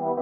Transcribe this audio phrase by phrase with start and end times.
[0.00, 0.12] Hallo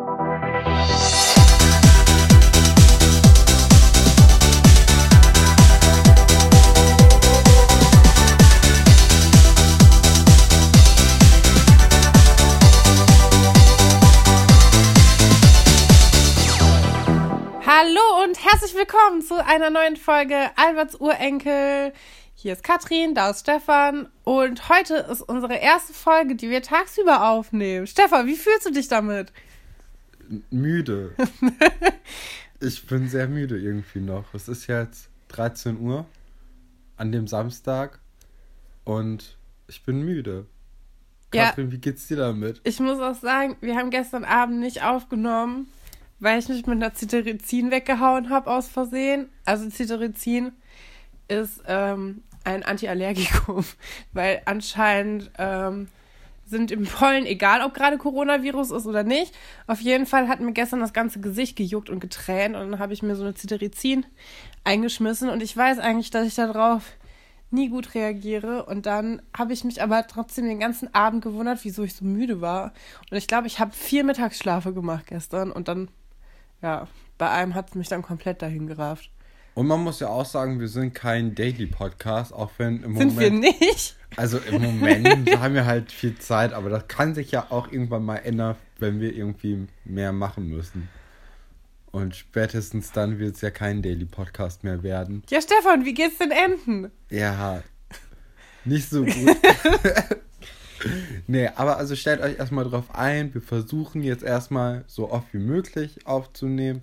[18.24, 21.92] und herzlich willkommen zu einer neuen Folge Alberts Urenkel.
[22.34, 27.30] Hier ist Katrin, da ist Stefan und heute ist unsere erste Folge, die wir tagsüber
[27.30, 27.86] aufnehmen.
[27.86, 29.32] Stefan, wie fühlst du dich damit?
[30.50, 31.14] Müde.
[32.60, 34.34] ich bin sehr müde irgendwie noch.
[34.34, 36.06] Es ist jetzt 13 Uhr
[36.96, 38.00] an dem Samstag
[38.84, 39.36] und
[39.68, 40.46] ich bin müde.
[41.34, 41.46] Ja.
[41.46, 42.60] Katrin, wie geht's dir damit?
[42.64, 45.68] Ich muss auch sagen, wir haben gestern Abend nicht aufgenommen,
[46.20, 49.28] weil ich mich mit einer Cetirizin weggehauen habe aus Versehen.
[49.44, 50.52] Also Cetirizin
[51.28, 53.64] ist ähm, ein Antiallergikum,
[54.12, 55.88] weil anscheinend ähm,
[56.48, 59.34] sind im Pollen, egal ob gerade Coronavirus ist oder nicht,
[59.66, 62.92] auf jeden Fall hat mir gestern das ganze Gesicht gejuckt und getränt und dann habe
[62.92, 64.06] ich mir so eine Cetirizin
[64.64, 66.84] eingeschmissen und ich weiß eigentlich, dass ich darauf
[67.50, 71.82] nie gut reagiere und dann habe ich mich aber trotzdem den ganzen Abend gewundert, wieso
[71.82, 72.72] ich so müde war
[73.10, 75.88] und ich glaube, ich habe vier Mittagsschlafe gemacht gestern und dann,
[76.62, 79.10] ja, bei einem hat es mich dann komplett dahin gerafft.
[79.54, 83.18] Und man muss ja auch sagen, wir sind kein Daily Podcast, auch wenn im Sind
[83.18, 83.60] wir Moment.
[83.60, 83.97] nicht?
[84.16, 88.04] Also im Moment haben wir halt viel Zeit, aber das kann sich ja auch irgendwann
[88.04, 90.88] mal ändern, wenn wir irgendwie mehr machen müssen.
[91.90, 95.22] Und spätestens dann wird es ja kein Daily Podcast mehr werden.
[95.30, 96.90] Ja, Stefan, wie geht's den Enten?
[97.10, 97.62] Ja,
[98.64, 99.14] nicht so gut.
[101.26, 103.32] nee, aber also stellt euch erstmal drauf ein.
[103.34, 106.82] Wir versuchen jetzt erstmal so oft wie möglich aufzunehmen.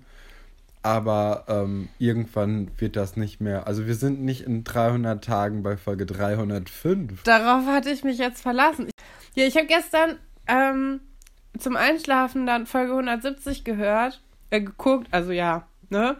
[0.86, 3.66] Aber ähm, irgendwann wird das nicht mehr.
[3.66, 7.24] Also wir sind nicht in 300 Tagen bei Folge 305.
[7.24, 8.88] Darauf hatte ich mich jetzt verlassen.
[9.34, 11.00] Ja, ich habe gestern ähm,
[11.58, 16.18] zum Einschlafen dann Folge 170 gehört, äh, geguckt, also ja, ne?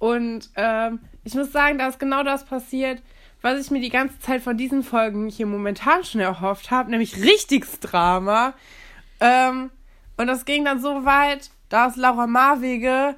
[0.00, 3.00] Und ähm, ich muss sagen, da ist genau das passiert,
[3.42, 7.22] was ich mir die ganze Zeit von diesen Folgen hier momentan schon erhofft habe, nämlich
[7.22, 8.54] richtiges Drama.
[9.20, 9.70] Ähm,
[10.16, 13.14] und das ging dann so weit, dass Laura Marwege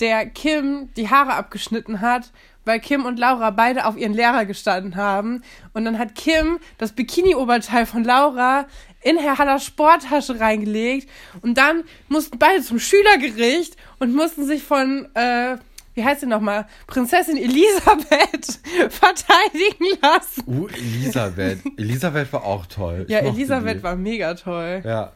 [0.00, 2.30] der Kim die Haare abgeschnitten hat,
[2.64, 5.42] weil Kim und Laura beide auf ihren Lehrer gestanden haben.
[5.72, 8.66] Und dann hat Kim das Bikini-Oberteil von Laura
[9.02, 11.08] in Herr Hallers Sporttasche reingelegt.
[11.42, 15.56] Und dann mussten beide zum Schülergericht und mussten sich von, äh,
[15.94, 18.58] wie heißt sie nochmal, Prinzessin Elisabeth
[18.90, 20.42] verteidigen lassen.
[20.46, 21.60] Uh, Elisabeth.
[21.76, 23.04] Elisabeth war auch toll.
[23.06, 23.82] Ich Ja, Elisabeth die.
[23.84, 24.82] war mega toll.
[24.84, 25.12] Ja,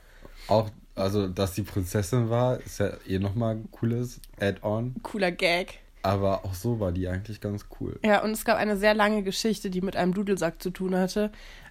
[0.46, 4.94] auch, also, dass die Prinzessin war, ist ja eh nochmal ein cooles Add-on.
[5.02, 5.80] Cooler Gag.
[6.02, 7.98] Aber auch so war die eigentlich ganz cool.
[8.04, 11.30] Ja, und es gab eine sehr lange Geschichte, die mit einem Dudelsack zu tun hatte.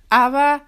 [0.10, 0.62] Aber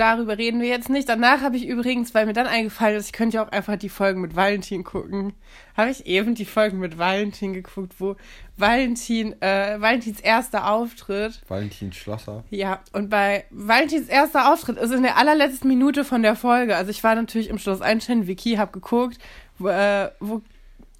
[0.00, 1.08] darüber reden wir jetzt nicht.
[1.08, 3.88] Danach habe ich übrigens, weil mir dann eingefallen ist, ich könnte ja auch einfach die
[3.88, 5.34] Folgen mit Valentin gucken.
[5.76, 8.16] Habe ich eben die Folgen mit Valentin geguckt, wo
[8.56, 11.42] Valentin, äh, Valentins erster Auftritt.
[11.48, 12.44] Valentin Schlosser.
[12.50, 16.76] Ja, und bei Valentins erster Auftritt ist in der allerletzten Minute von der Folge.
[16.76, 19.18] Also ich war natürlich im Schloss Einstein, Wiki, hab geguckt,
[19.58, 20.40] wo, äh, wo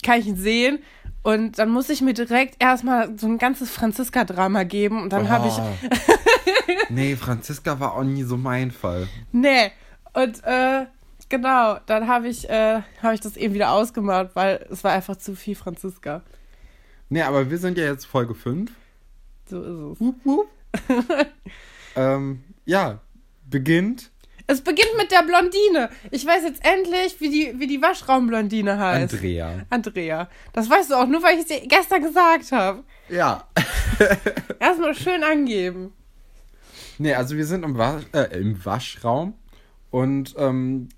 [0.02, 0.78] kann ich ihn sehen.
[1.22, 5.02] Und dann muss ich mir direkt erstmal so ein ganzes Franziska-Drama geben.
[5.02, 5.54] Und dann habe ich.
[6.88, 9.08] Nee, Franziska war auch nie so mein Fall.
[9.32, 9.70] Nee.
[10.12, 10.86] Und äh,
[11.28, 15.16] genau, dann habe ich, äh, hab ich das eben wieder ausgemacht, weil es war einfach
[15.16, 16.22] zu viel Franziska.
[17.08, 18.70] Nee, aber wir sind ja jetzt Folge 5.
[19.48, 20.00] So ist es.
[20.00, 20.48] Wup, wup.
[21.96, 23.00] ähm, ja,
[23.48, 24.09] beginnt
[24.50, 25.90] Es beginnt mit der Blondine.
[26.10, 29.14] Ich weiß jetzt endlich, wie die, wie die Waschraumblondine heißt.
[29.14, 29.64] Andrea.
[29.70, 30.28] Andrea.
[30.52, 32.82] Das weißt du auch nur, weil ich es dir gestern gesagt habe.
[33.08, 33.44] Ja.
[34.58, 35.92] Erstmal schön angeben.
[36.98, 39.34] Nee, also wir sind im, Wasch, äh, im Waschraum
[39.90, 40.88] und ähm,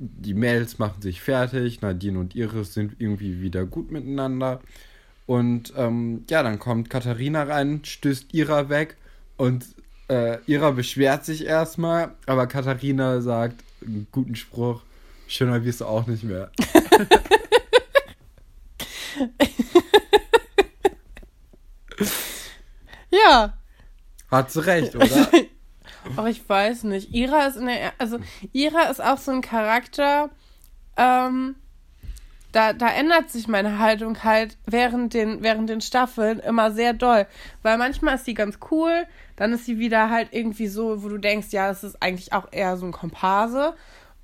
[0.00, 1.82] die Mädels machen sich fertig.
[1.82, 4.60] Nadine und Iris sind irgendwie wieder gut miteinander.
[5.26, 8.96] Und ähm, ja, dann kommt Katharina rein, stößt Ira weg
[9.36, 9.64] und
[10.08, 14.82] äh, Ira beschwert sich erstmal, aber Katharina sagt einen guten Spruch.
[15.28, 16.50] Schöner wirst du auch nicht mehr.
[23.10, 23.54] Ja.
[24.30, 25.28] Hat sie recht, oder?
[26.16, 27.12] Aber ich weiß nicht.
[27.14, 27.92] Ira ist in der.
[27.98, 28.18] Also,
[28.52, 30.30] Ira ist auch so ein Charakter.
[30.96, 31.56] Ähm,
[32.56, 37.26] da, da ändert sich meine Haltung halt während den, während den Staffeln immer sehr doll.
[37.62, 39.04] Weil manchmal ist sie ganz cool,
[39.36, 42.48] dann ist sie wieder halt irgendwie so, wo du denkst, ja, das ist eigentlich auch
[42.52, 43.74] eher so ein Komparse.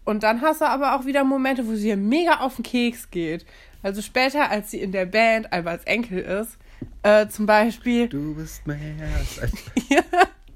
[0.06, 3.44] Und dann hast du aber auch wieder Momente, wo sie mega auf den Keks geht.
[3.82, 6.56] Also später, als sie in der Band Alberts Enkel ist,
[7.02, 8.78] äh, zum Beispiel, Du bist mehr
[9.14, 9.52] als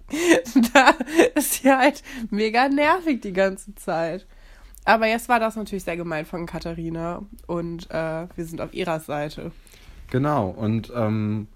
[0.73, 0.95] da
[1.35, 4.27] ist sie halt mega nervig die ganze Zeit.
[4.87, 9.01] Aber jetzt war das natürlich sehr gemein von Katharina und äh, wir sind auf ihrer
[9.01, 9.51] Seite.
[10.11, 11.49] Genau, und ähm,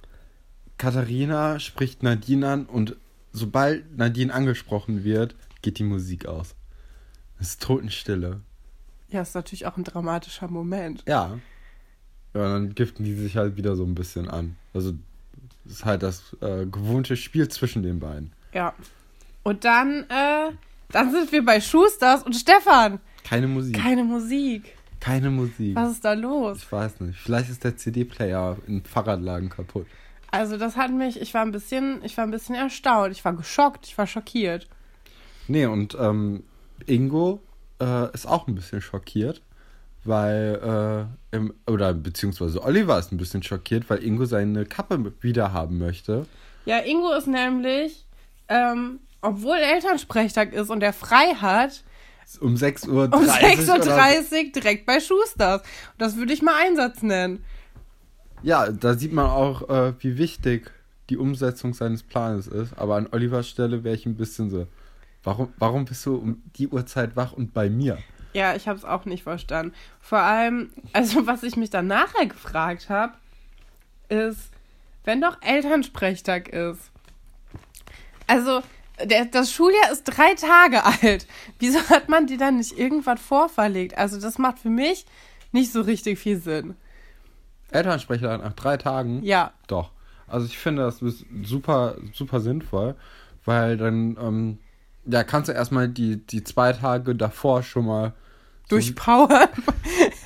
[0.78, 2.96] Katharina spricht Nadine an und
[3.32, 6.56] sobald Nadine angesprochen wird, geht die Musik aus.
[7.38, 8.40] Es ist Totenstille.
[9.10, 11.04] Ja, ist natürlich auch ein dramatischer Moment.
[11.06, 11.38] Ja.
[12.34, 14.56] Ja, dann giften die sich halt wieder so ein bisschen an.
[14.74, 14.94] Also,
[15.66, 18.32] ist halt das äh, gewohnte Spiel zwischen den beiden.
[18.52, 18.74] Ja.
[19.44, 20.50] Und dann, äh,
[20.90, 23.00] dann sind wir bei Schusters und Stefan.
[23.30, 23.76] Keine Musik.
[23.76, 24.74] Keine Musik.
[24.98, 25.76] Keine Musik.
[25.76, 26.58] Was ist da los?
[26.58, 27.16] Ich weiß nicht.
[27.16, 29.86] Vielleicht ist der CD-Player im Fahrradladen kaputt.
[30.32, 33.12] Also das hat mich, ich war ein bisschen, ich war ein bisschen erstaunt.
[33.12, 34.66] Ich war geschockt, ich war schockiert.
[35.46, 36.42] Nee, und ähm,
[36.86, 37.40] Ingo
[37.80, 39.42] äh, ist auch ein bisschen schockiert,
[40.02, 45.52] weil, äh, im, oder beziehungsweise Oliver ist ein bisschen schockiert, weil Ingo seine Kappe wieder
[45.52, 46.26] haben möchte.
[46.64, 48.06] Ja, Ingo ist nämlich,
[48.48, 51.84] ähm, obwohl Elternsprechtag ist und er frei hat,
[52.40, 53.04] um 6.30 Uhr.
[53.12, 55.62] Um 6.30 Uhr direkt bei Schusters.
[55.98, 57.44] Das würde ich mal Einsatz nennen.
[58.42, 60.70] Ja, da sieht man auch, äh, wie wichtig
[61.10, 62.78] die Umsetzung seines Planes ist.
[62.78, 64.66] Aber an Olivers Stelle wäre ich ein bisschen so,
[65.22, 67.98] warum, warum bist du um die Uhrzeit wach und bei mir?
[68.32, 69.74] Ja, ich habe es auch nicht verstanden.
[70.00, 73.14] Vor allem, also was ich mich dann nachher gefragt habe,
[74.08, 74.50] ist,
[75.04, 76.90] wenn doch Elternsprechtag ist.
[78.26, 78.62] Also,
[79.04, 81.26] der, das Schuljahr ist drei Tage alt.
[81.58, 83.96] Wieso hat man die dann nicht irgendwas vorverlegt?
[83.98, 85.06] Also, das macht für mich
[85.52, 86.74] nicht so richtig viel Sinn.
[87.70, 89.22] Elternsprecher nach drei Tagen?
[89.22, 89.52] Ja.
[89.66, 89.90] Doch.
[90.30, 92.94] Also ich finde das ist super, super sinnvoll,
[93.44, 94.58] weil dann, ähm,
[95.04, 98.12] ja, kannst du erstmal die, die zwei Tage davor schon mal
[98.68, 99.48] so, durchpowern.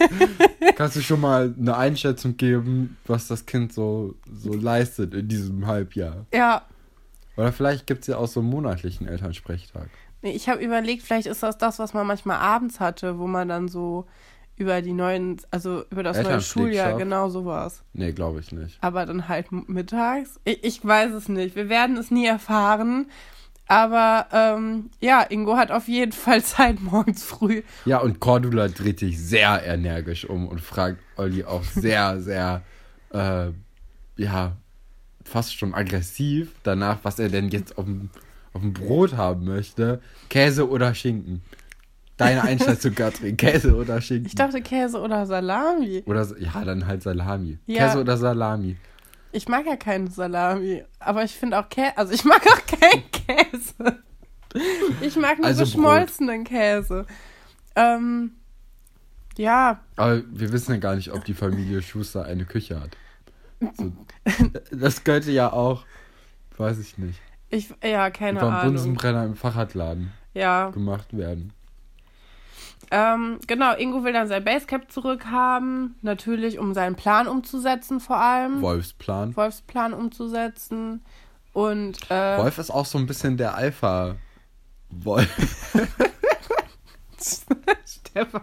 [0.76, 5.66] kannst du schon mal eine Einschätzung geben, was das Kind so, so leistet in diesem
[5.66, 6.26] Halbjahr.
[6.34, 6.66] Ja.
[7.36, 9.88] Oder vielleicht gibt es ja auch so einen monatlichen Elternsprechtag.
[10.22, 13.48] Nee, ich habe überlegt, vielleicht ist das das, was man manchmal abends hatte, wo man
[13.48, 14.06] dann so
[14.56, 17.82] über die neuen, also über das neue Schuljahr, genau sowas.
[17.92, 18.78] Nee, glaube ich nicht.
[18.80, 20.38] Aber dann halt mittags.
[20.44, 21.56] Ich, ich, weiß es nicht.
[21.56, 23.06] Wir werden es nie erfahren.
[23.66, 27.62] Aber ähm, ja, Ingo hat auf jeden Fall Zeit morgens früh.
[27.84, 32.62] Ja, und Cordula dreht sich sehr energisch um und fragt Olli auch sehr, sehr,
[33.10, 33.48] äh,
[34.16, 34.56] ja,
[35.24, 38.10] fast schon aggressiv danach, was er denn jetzt auf dem,
[38.52, 40.00] auf dem Brot haben möchte.
[40.28, 41.42] Käse oder Schinken?
[42.16, 43.36] Deine Einschätzung, Katrin.
[43.36, 44.26] Käse oder Schinken?
[44.26, 46.02] Ich dachte Käse oder Salami.
[46.06, 47.58] Oder, ja, dann halt Salami.
[47.66, 47.86] Ja.
[47.86, 48.76] Käse oder Salami?
[49.32, 50.84] Ich mag ja keinen Salami.
[51.00, 51.96] Aber ich finde auch Käse.
[51.96, 54.02] Also, ich mag auch keinen Käse.
[55.00, 56.52] Ich mag nur also geschmolzenen Brot.
[56.52, 57.06] Käse.
[57.74, 58.32] Ähm,
[59.36, 59.80] ja.
[59.96, 62.96] Aber wir wissen ja gar nicht, ob die Familie Schuster eine Küche hat.
[63.74, 63.92] So,
[64.76, 65.84] das könnte ja auch,
[66.56, 67.20] weiß ich nicht.
[67.50, 68.52] Ich, ja, keine Ahnung.
[68.52, 70.70] Beim Bunsenbrenner im Fahrradladen ja.
[70.70, 71.52] gemacht werden.
[72.90, 75.96] Ähm, genau, Ingo will dann sein Basecap zurückhaben.
[76.02, 78.60] Natürlich, um seinen Plan umzusetzen, vor allem.
[78.60, 79.36] Wolfsplan.
[79.36, 81.02] Wolfsplan umzusetzen.
[81.52, 82.10] Und.
[82.10, 85.28] Äh, Wolf ist auch so ein bisschen der Alpha-Wolf.
[87.86, 88.42] Stefan.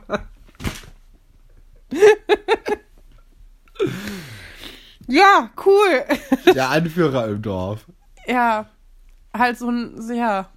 [5.12, 6.06] Ja, cool.
[6.54, 7.86] Der Anführer im Dorf.
[8.26, 8.70] Ja.
[9.34, 10.50] Halt so ein, ja.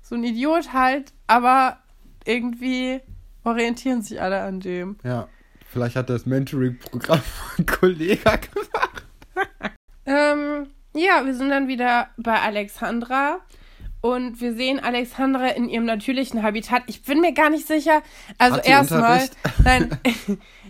[0.00, 1.78] So ein Idiot halt, aber
[2.24, 3.00] irgendwie
[3.44, 4.96] orientieren sich alle an dem.
[5.02, 5.28] Ja,
[5.68, 7.20] vielleicht hat das Mentoring-Programm
[7.56, 9.04] von Kollega gemacht.
[10.06, 13.40] ähm, ja, wir sind dann wieder bei Alexandra.
[14.00, 16.82] Und wir sehen Alexandra in ihrem natürlichen Habitat.
[16.88, 18.02] Ich bin mir gar nicht sicher.
[18.36, 19.28] Also erstmal,
[19.62, 19.96] nein,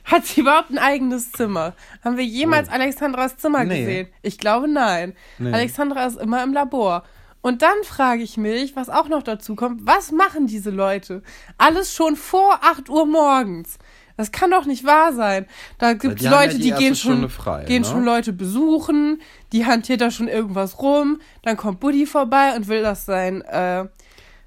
[0.04, 1.74] hat sie überhaupt ein eigenes Zimmer?
[2.04, 2.72] Haben wir jemals oh.
[2.72, 3.80] Alexandras Zimmer nee.
[3.80, 4.08] gesehen?
[4.22, 5.14] Ich glaube nein.
[5.38, 5.52] Nee.
[5.52, 7.04] Alexandra ist immer im Labor.
[7.40, 11.22] Und dann frage ich mich, was auch noch dazu kommt, was machen diese Leute?
[11.58, 13.78] Alles schon vor 8 Uhr morgens.
[14.16, 15.46] Das kann doch nicht wahr sein.
[15.78, 17.88] Da gibt es Leute, ja die, die gehen schon, frei, gehen ne?
[17.88, 19.20] schon Leute besuchen,
[19.52, 23.86] die hantiert da schon irgendwas rum, dann kommt Buddy vorbei und will das sein, äh,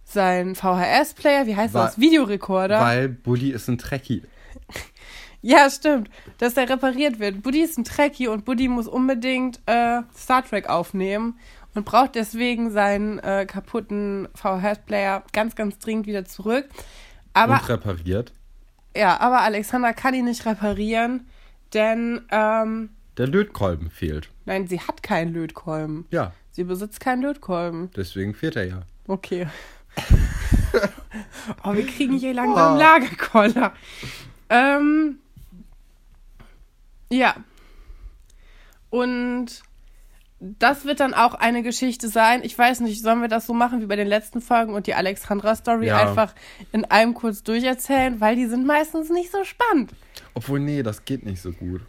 [0.04, 2.00] sein VHS-Player, wie heißt weil, das?
[2.00, 2.80] Videorekorder.
[2.80, 4.24] Weil Buddy ist ein Trekkie.
[5.46, 6.10] ja, stimmt.
[6.40, 7.44] Dass der repariert wird.
[7.44, 11.38] Buddy ist ein Trekkie und Buddy muss unbedingt äh, Star Trek aufnehmen
[11.76, 16.68] und braucht deswegen seinen äh, kaputten VHS-Player ganz, ganz dringend wieder zurück.
[17.34, 18.34] Aber, und repariert.
[18.98, 21.28] Ja, aber Alexander kann ihn nicht reparieren,
[21.76, 24.32] denn ähm, der Lötkolben fehlt.
[24.46, 26.08] Nein, sie hat keinen Lötkolben.
[26.10, 26.32] Ja.
[26.50, 27.92] Sie besitzt keinen Lötkolben.
[27.96, 28.82] Deswegen fehlt er ja.
[29.08, 29.46] Okay.
[31.64, 32.80] oh, wir kriegen hier langsam oh.
[32.80, 33.74] Lagerkoller.
[34.50, 35.20] Ähm,
[37.12, 37.36] ja.
[38.90, 39.48] Und
[40.40, 42.42] das wird dann auch eine Geschichte sein.
[42.44, 44.94] Ich weiß nicht, sollen wir das so machen wie bei den letzten Folgen und die
[44.94, 45.98] Alexandra-Story Ja.
[46.08, 46.34] einfach
[46.72, 49.92] in einem kurz durcherzählen, weil die sind meistens nicht so spannend.
[50.34, 51.82] Obwohl, nee, das geht nicht so gut,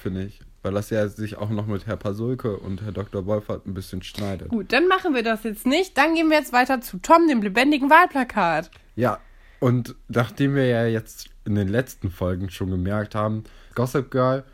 [0.00, 0.40] finde ich.
[0.62, 3.26] Weil das ja sich auch noch mit Herr Pasulke und Herr Dr.
[3.26, 4.48] Wolfert ein bisschen schneidet.
[4.48, 5.98] Gut, dann machen wir das jetzt nicht.
[5.98, 8.70] Dann gehen wir jetzt weiter zu Tom, dem lebendigen Wahlplakat.
[8.94, 9.18] Ja,
[9.58, 13.42] und nachdem wir ja jetzt in den letzten Folgen schon gemerkt haben,
[13.74, 14.44] Gossip Girl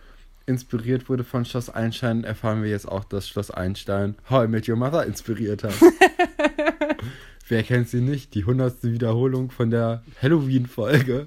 [0.47, 4.69] inspiriert wurde von Schloss Einstein, erfahren wir jetzt auch, dass Schloss Einstein How I Met
[4.69, 5.75] Your Mother inspiriert hat.
[7.49, 8.35] Wer kennt sie nicht?
[8.35, 11.27] Die hundertste Wiederholung von der Halloween-Folge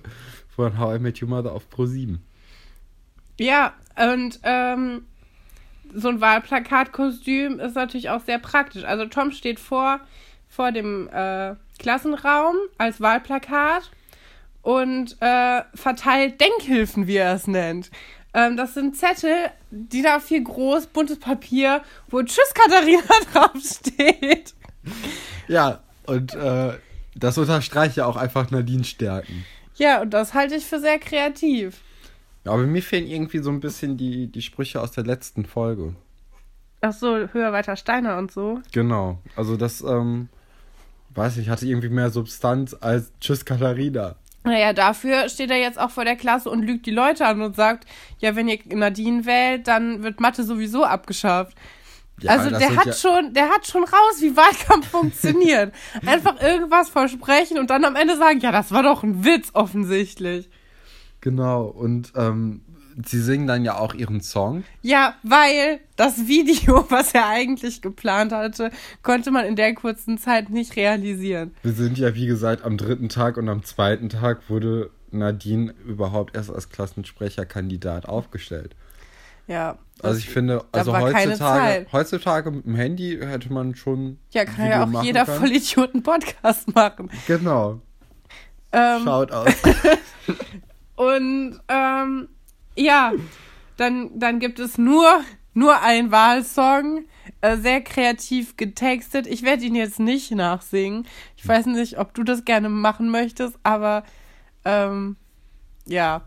[0.56, 2.18] von How I Met Your Mother auf Pro7.
[3.40, 5.04] Ja, und ähm,
[5.94, 8.84] so ein Wahlplakatkostüm ist natürlich auch sehr praktisch.
[8.84, 10.00] Also Tom steht vor,
[10.50, 13.92] vor dem äh, Klassenraum als Wahlplakat
[14.62, 17.90] und äh, verteilt Denkhilfen, wie er es nennt.
[18.34, 19.36] Ähm, das sind Zettel,
[19.72, 23.02] die da viel groß, buntes Papier, wo Tschüss Katharina
[23.34, 24.54] draufsteht.
[25.48, 26.74] Ja, und äh,
[27.16, 29.46] das unterstreicht ja auch einfach Nadines Stärken.
[29.76, 31.82] Ja, und das halte ich für sehr kreativ.
[32.46, 35.96] Ja, aber mir fehlen irgendwie so ein bisschen die, die Sprüche aus der letzten Folge.
[36.82, 38.60] Ach so, höher, weiter, Steiner und so.
[38.72, 39.20] Genau.
[39.36, 40.30] Also das, ähm,
[41.12, 44.16] weiß ich, hatte irgendwie mehr Substanz als Tschüss Katharina.
[44.44, 47.56] Naja, dafür steht er jetzt auch vor der Klasse und lügt die Leute an und
[47.56, 47.86] sagt,
[48.18, 51.56] ja, wenn ihr Nadine wählt, dann wird Mathe sowieso abgeschafft.
[52.22, 55.74] Ja, also der hat ja- schon, der hat schon raus, wie Wahlkampf funktioniert.
[56.06, 60.50] Einfach irgendwas versprechen und dann am Ende sagen, ja, das war doch ein Witz offensichtlich.
[61.22, 61.66] Genau.
[61.66, 62.62] Und ähm,
[63.08, 64.64] sie singen dann ja auch ihren Song.
[64.82, 68.72] Ja, weil das Video, was er eigentlich geplant hatte,
[69.04, 71.56] konnte man in der kurzen Zeit nicht realisieren.
[71.64, 76.36] Wir sind ja, wie gesagt, am dritten Tag und am zweiten Tag wurde Nadine überhaupt
[76.36, 78.76] erst als Klassensprecherkandidat aufgestellt.
[79.48, 79.78] Ja.
[80.02, 84.18] Also ich finde, also heutzutage, heutzutage mit dem Handy hätte man schon.
[84.32, 85.40] Ja, kann Video ja auch jeder können.
[85.40, 87.12] Vollidioten Podcast machen.
[87.28, 87.82] Genau.
[88.72, 89.54] Ähm, Schaut aus.
[90.96, 92.28] Und ähm,
[92.76, 93.14] ja,
[93.78, 95.22] dann, dann gibt es nur,
[95.54, 97.06] nur einen Wahlsong,
[97.42, 99.28] äh, sehr kreativ getextet.
[99.28, 101.08] Ich werde ihn jetzt nicht nachsingen.
[101.36, 104.04] Ich weiß nicht, ob du das gerne machen möchtest, aber
[104.66, 105.18] ähm,
[105.86, 106.22] ja.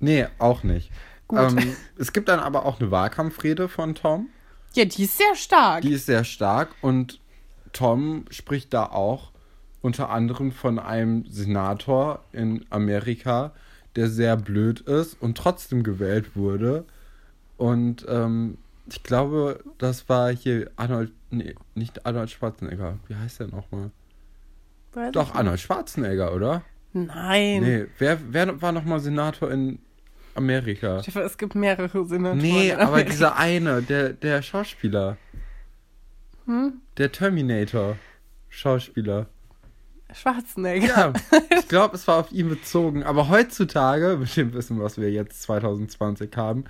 [0.00, 0.90] nee, auch nicht.
[1.30, 4.28] Ähm, es gibt dann aber auch eine Wahlkampfrede von Tom.
[4.74, 5.82] Ja, die ist sehr stark.
[5.82, 7.20] Die ist sehr stark und
[7.72, 9.32] Tom spricht da auch
[9.80, 13.52] unter anderem von einem Senator in Amerika,
[13.96, 16.84] der sehr blöd ist und trotzdem gewählt wurde.
[17.56, 22.98] Und ähm, ich glaube, das war hier Arnold, nee, nicht Arnold Schwarzenegger.
[23.06, 23.90] Wie heißt der nochmal?
[25.12, 26.62] Doch, ich Arnold Schwarzenegger, oder?
[26.92, 27.62] Nein.
[27.62, 29.78] Nee, wer, wer war nochmal Senator in
[30.34, 31.02] Amerika?
[31.02, 32.38] Stefan, es gibt mehrere Senatoren.
[32.38, 35.16] Nee, aber dieser eine, der, der Schauspieler.
[36.46, 36.80] Hm?
[36.96, 37.96] Der Terminator.
[40.12, 40.86] Schwarzenegger.
[40.86, 41.12] Ja,
[41.58, 43.02] ich glaube, es war auf ihn bezogen.
[43.02, 46.64] Aber heutzutage, mit dem Wissen, was wir jetzt 2020 haben,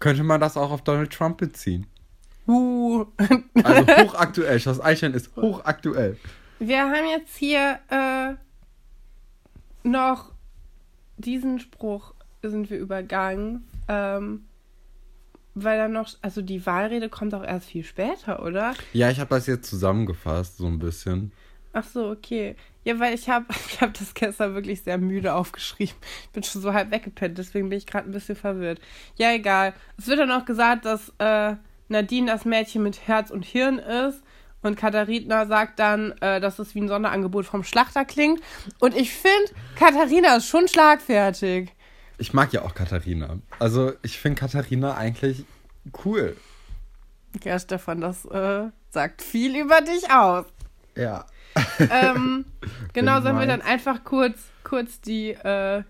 [0.00, 1.86] könnte man das auch auf Donald Trump beziehen.
[2.46, 3.06] Uh.
[3.62, 4.58] Also hochaktuell.
[4.58, 6.16] Schloss Einstein ist hochaktuell.
[6.58, 8.34] Wir haben jetzt hier äh,
[9.84, 10.32] noch
[11.16, 14.44] diesen Spruch sind wir übergangen, ähm,
[15.54, 18.74] weil dann noch, also die Wahlrede kommt auch erst viel später, oder?
[18.92, 21.32] Ja, ich habe das jetzt zusammengefasst, so ein bisschen.
[21.72, 22.56] Ach so, okay.
[22.84, 25.94] Ja, weil ich habe ich hab das gestern wirklich sehr müde aufgeschrieben.
[26.24, 28.80] Ich bin schon so halb weggepennt, deswegen bin ich gerade ein bisschen verwirrt.
[29.16, 29.74] Ja, egal.
[29.98, 31.56] Es wird dann auch gesagt, dass äh,
[31.88, 34.22] Nadine das Mädchen mit Herz und Hirn ist.
[34.62, 38.40] Und Katharina sagt dann, äh, dass es wie ein Sonderangebot vom Schlachter klingt.
[38.78, 41.72] Und ich finde, Katharina ist schon schlagfertig.
[42.18, 43.38] Ich mag ja auch Katharina.
[43.58, 45.44] Also, ich finde Katharina eigentlich
[46.04, 46.36] cool.
[47.42, 50.46] Ja, Stefan, das äh, sagt viel über dich aus.
[50.96, 51.26] Ja.
[51.90, 52.44] ähm,
[52.92, 55.82] genau, sollen wir dann einfach kurz, kurz die, äh,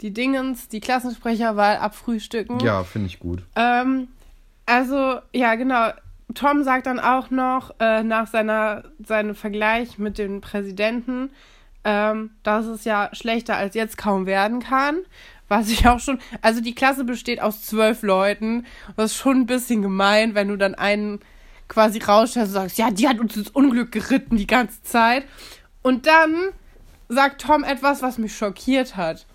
[0.00, 2.60] die Dingens, die Klassensprecherwahl abfrühstücken.
[2.60, 3.42] Ja, finde ich gut.
[3.56, 4.08] Ähm,
[4.66, 5.90] also, ja, genau.
[6.34, 11.30] Tom sagt dann auch noch äh, nach seiner, seinem Vergleich mit dem Präsidenten,
[11.84, 14.98] ähm, dass es ja schlechter als jetzt kaum werden kann.
[15.48, 16.18] Was ich auch schon.
[16.42, 18.66] Also, die Klasse besteht aus zwölf Leuten.
[18.96, 21.20] Das ist schon ein bisschen gemein, wenn du dann einen
[21.68, 25.24] quasi rausstellst und sagst, ja, die hat uns ins Unglück geritten die ganze Zeit.
[25.82, 26.50] Und dann
[27.08, 29.26] sagt Tom etwas, was mich schockiert hat.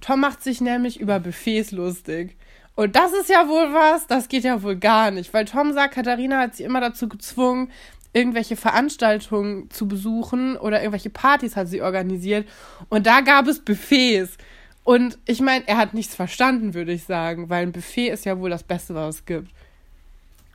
[0.00, 2.36] Tom macht sich nämlich über Buffets lustig.
[2.74, 5.94] Und das ist ja wohl was, das geht ja wohl gar nicht, weil Tom sagt,
[5.94, 7.70] Katharina hat sie immer dazu gezwungen,
[8.12, 12.48] irgendwelche Veranstaltungen zu besuchen oder irgendwelche Partys hat sie organisiert.
[12.88, 14.36] Und da gab es Buffets.
[14.82, 18.38] Und ich meine, er hat nichts verstanden, würde ich sagen, weil ein Buffet ist ja
[18.38, 19.50] wohl das Beste, was es gibt.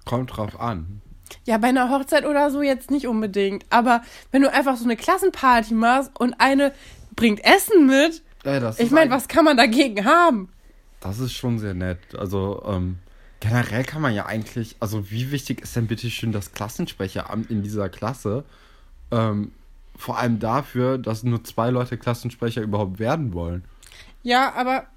[0.03, 1.01] Kommt drauf an.
[1.45, 3.65] Ja, bei einer Hochzeit oder so jetzt nicht unbedingt.
[3.69, 4.01] Aber
[4.31, 6.73] wenn du einfach so eine Klassenparty machst und eine
[7.15, 10.49] bringt Essen mit, Ja, das ich meine, ein- was kann man dagegen haben?
[11.01, 11.99] Das ist schon sehr nett.
[12.17, 12.97] Also, ähm,
[13.39, 17.61] generell kann man ja eigentlich, also wie wichtig ist denn bitte schön das Klassensprecheramt in
[17.63, 18.43] dieser Klasse?
[19.11, 19.51] Ähm,
[19.95, 23.63] vor allem dafür, dass nur zwei Leute Klassensprecher überhaupt werden wollen.
[24.23, 24.87] Ja, aber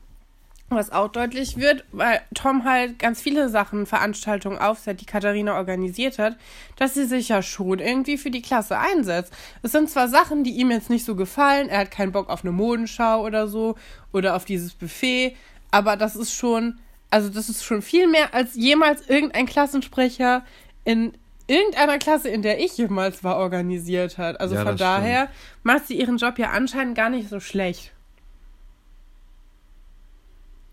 [0.70, 6.18] was auch deutlich wird, weil Tom halt ganz viele Sachen, Veranstaltungen aufsetzt, die Katharina organisiert
[6.18, 6.37] hat,
[6.76, 9.32] dass sie sich ja schon irgendwie für die Klasse einsetzt.
[9.62, 12.44] Es sind zwar Sachen, die ihm jetzt nicht so gefallen, er hat keinen Bock auf
[12.44, 13.76] eine Modenschau oder so
[14.12, 15.37] oder auf dieses Buffet,
[15.70, 16.78] aber das ist schon,
[17.10, 20.44] also das ist schon viel mehr als jemals irgendein Klassensprecher
[20.84, 21.12] in
[21.46, 24.40] irgendeiner Klasse, in der ich jemals war, organisiert hat.
[24.40, 25.28] Also Ja, von daher
[25.62, 27.92] macht sie ihren Job ja anscheinend gar nicht so schlecht.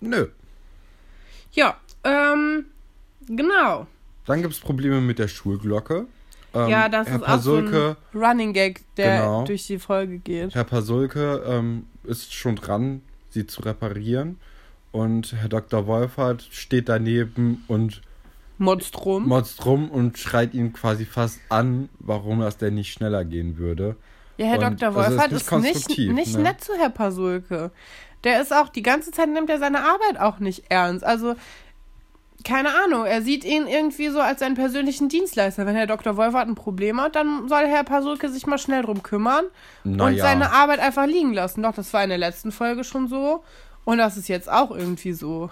[0.01, 0.27] Nö.
[1.53, 2.65] Ja, ähm,
[3.27, 3.87] genau.
[4.25, 6.07] Dann gibt es Probleme mit der Schulglocke.
[6.53, 9.43] Ähm, ja, das Herr ist auch so Pasulke, ein Running Gag, der Genau.
[9.45, 10.53] durch die Folge geht.
[10.55, 14.37] Herr Pasulke ähm, ist schon dran, sie zu reparieren.
[14.91, 15.87] Und Herr Dr.
[15.87, 18.01] Wolfert steht daneben und
[18.57, 19.27] Monstrum.
[19.27, 23.97] motzt rum und schreit ihn quasi fast an, warum das denn nicht schneller gehen würde.
[24.37, 24.95] ja, Herr und Dr.
[24.95, 26.43] also ist Wolfert nicht ist nicht, nicht ne?
[26.43, 27.71] nett zu Herr Pasulke.
[28.25, 31.05] Der ist auch, die ganze Zeit nimmt er seine Arbeit auch nicht ernst.
[31.05, 31.35] Also,
[32.43, 35.65] keine Ahnung, er sieht ihn irgendwie so als seinen persönlichen Dienstleister.
[35.65, 36.17] Wenn Herr Dr.
[36.17, 39.45] Wolfert ein Problem hat, dann soll Herr Pasulke sich mal schnell drum kümmern
[39.83, 40.23] und Naja.
[40.23, 41.63] seine Arbeit einfach liegen lassen.
[41.63, 43.43] Doch, das war in der letzten Folge schon so.
[43.83, 45.49] Und das ist jetzt auch irgendwie so.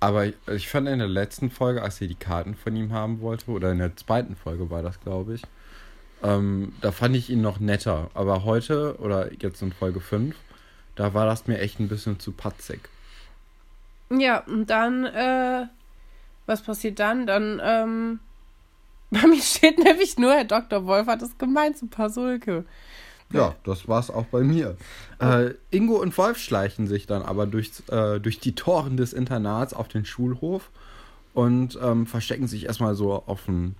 [0.00, 3.20] Aber ich, ich fand in der letzten Folge, als sie die Karten von ihm haben
[3.20, 5.42] wollte, oder in der zweiten Folge war das, glaube ich,
[6.22, 8.10] ähm, da fand ich ihn noch netter.
[8.14, 10.34] Aber heute, oder jetzt in Folge 5,
[10.96, 12.80] da war das mir echt ein bisschen zu patzig.
[14.10, 15.66] Ja, und dann, äh,
[16.46, 17.26] was passiert dann?
[17.26, 18.20] Dann, ähm,
[19.10, 20.86] bei mir steht nämlich nur, Herr Dr.
[20.86, 22.64] Wolfert ist gemein zu Pasulke.
[23.32, 24.76] Ja, das war's auch bei mir.
[25.18, 29.74] Äh, Ingo und Wolf schleichen sich dann aber durch, äh, durch die Toren des Internats
[29.74, 30.70] auf den Schulhof
[31.34, 33.74] und ähm, verstecken sich erstmal so auf dem,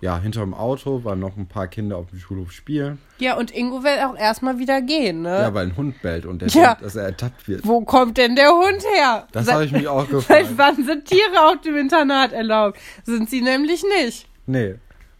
[0.00, 2.98] ja, hinterm Auto, weil noch ein paar Kinder auf dem Schulhof spielen.
[3.18, 5.30] Ja, und Ingo will auch erstmal wieder gehen, ne?
[5.40, 6.66] Ja, weil ein Hund bellt und der Ja.
[6.68, 7.66] denkt, dass er ertappt wird.
[7.66, 9.26] Wo kommt denn der Hund her?
[9.32, 10.48] Das Seit- habe ich mich auch Seit gefragt.
[10.56, 12.78] wann sind Tiere auf dem Internat erlaubt?
[13.04, 14.28] Sind sie nämlich nicht.
[14.46, 14.76] Nee.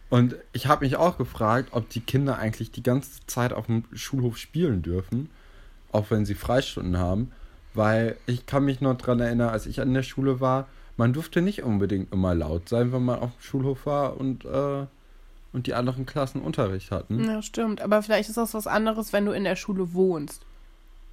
[0.09, 3.83] Und ich habe mich auch gefragt, ob die Kinder eigentlich die ganze Zeit auf dem
[3.93, 5.29] Schulhof spielen dürfen,
[5.91, 7.31] auch wenn sie Freistunden haben.
[7.75, 10.67] Weil ich kann mich noch dran erinnern, als ich an der Schule war,
[10.99, 14.85] man durfte nicht unbedingt immer laut sein, wenn man auf dem Schulhof war und, äh,
[15.53, 17.23] und die anderen Klassen Unterricht hatten.
[17.23, 17.81] Ja, stimmt.
[17.81, 20.41] Aber vielleicht ist das was anderes, wenn du in der Schule wohnst.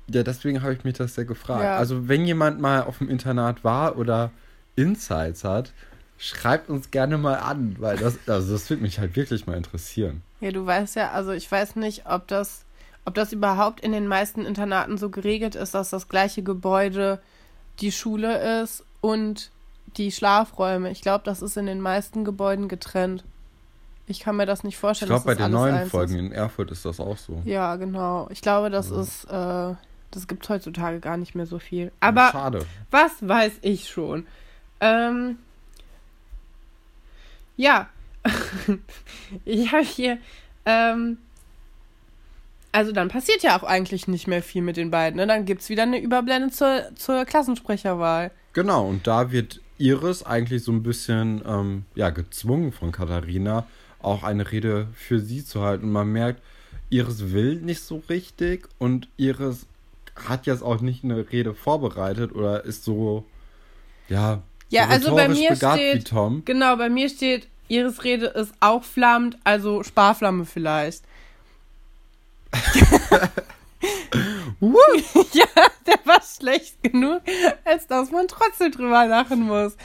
[0.08, 1.62] Ja, deswegen habe ich mich das sehr gefragt.
[1.62, 1.76] Ja.
[1.76, 4.32] Also, wenn jemand mal auf dem Internat war oder
[4.74, 5.72] Insights hat,
[6.18, 10.22] schreibt uns gerne mal an, weil das, also das würde mich halt wirklich mal interessieren.
[10.40, 12.64] Ja, du weißt ja, also ich weiß nicht, ob das,
[13.04, 17.20] ob das überhaupt in den meisten Internaten so geregelt ist, dass das gleiche Gebäude
[17.78, 19.52] die Schule ist und
[19.96, 20.90] die Schlafräume.
[20.90, 23.24] Ich glaube, das ist in den meisten Gebäuden getrennt.
[24.06, 25.08] Ich kann mir das nicht Ich vorstellen.
[25.08, 26.20] glaube, bei den neuen Folgen Ist.
[26.20, 27.42] in Erfurt ist das auch so.
[27.44, 28.28] Ja, genau.
[28.30, 29.00] Ich glaube, das Ja.
[29.00, 29.74] ist, äh,
[30.12, 31.86] das gibt heutzutage gar nicht mehr so viel.
[31.86, 32.66] Ja, Aber Schade.
[32.90, 34.26] was weiß ich schon?
[34.80, 35.38] Ähm,
[37.56, 37.88] ja,
[39.44, 40.18] ich habe hier,
[40.66, 41.18] ähm,
[42.72, 45.16] also dann passiert ja auch eigentlich nicht mehr viel mit den beiden.
[45.16, 45.26] Ne?
[45.26, 48.30] Dann gibt es wieder eine Überblende zur, zur Klassensprecherwahl.
[48.52, 53.66] Genau, und da wird Iris eigentlich so ein bisschen ähm, ja, gezwungen von Katharina,
[54.00, 55.84] auch eine Rede für sie zu halten.
[55.84, 56.40] Und man merkt,
[56.90, 59.66] Iris will nicht so richtig und Iris
[60.14, 63.24] hat jetzt auch nicht eine Rede vorbereitet oder ist so,
[64.08, 66.42] ja, Ja, so also bei mir begabt steht- wie Tom.
[66.44, 71.02] Genau, bei mir steht, Ihres Rede ist auch flammend, also Sparflamme vielleicht.
[74.60, 75.46] ja,
[75.86, 77.20] der war schlecht genug,
[77.64, 79.76] als dass man trotzdem drüber lachen muss.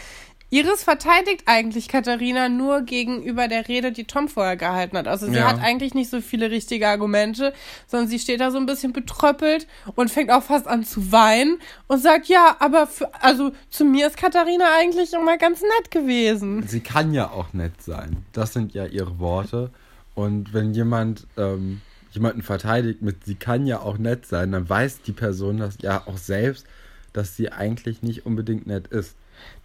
[0.54, 5.08] Iris verteidigt eigentlich Katharina nur gegenüber der Rede, die Tom vorher gehalten hat.
[5.08, 5.48] Also sie Ja.
[5.48, 7.54] hat eigentlich nicht so viele richtige Argumente,
[7.88, 11.58] sondern sie steht da so ein bisschen betröppelt und fängt auch fast an zu weinen
[11.88, 16.68] und sagt, ja, aber für, also zu mir ist Katharina eigentlich immer ganz nett gewesen.
[16.68, 18.26] Sie kann ja auch nett sein.
[18.34, 19.72] Das sind ja ihre Worte.
[20.16, 21.80] Und wenn jemand ähm,
[22.12, 26.06] jemanden verteidigt mit, sie kann ja auch nett sein, dann weiß die Person das ja
[26.06, 26.66] auch selbst,
[27.14, 29.16] dass sie eigentlich nicht unbedingt nett ist.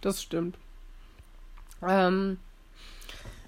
[0.01, 0.57] Das stimmt.
[1.87, 2.37] Ähm,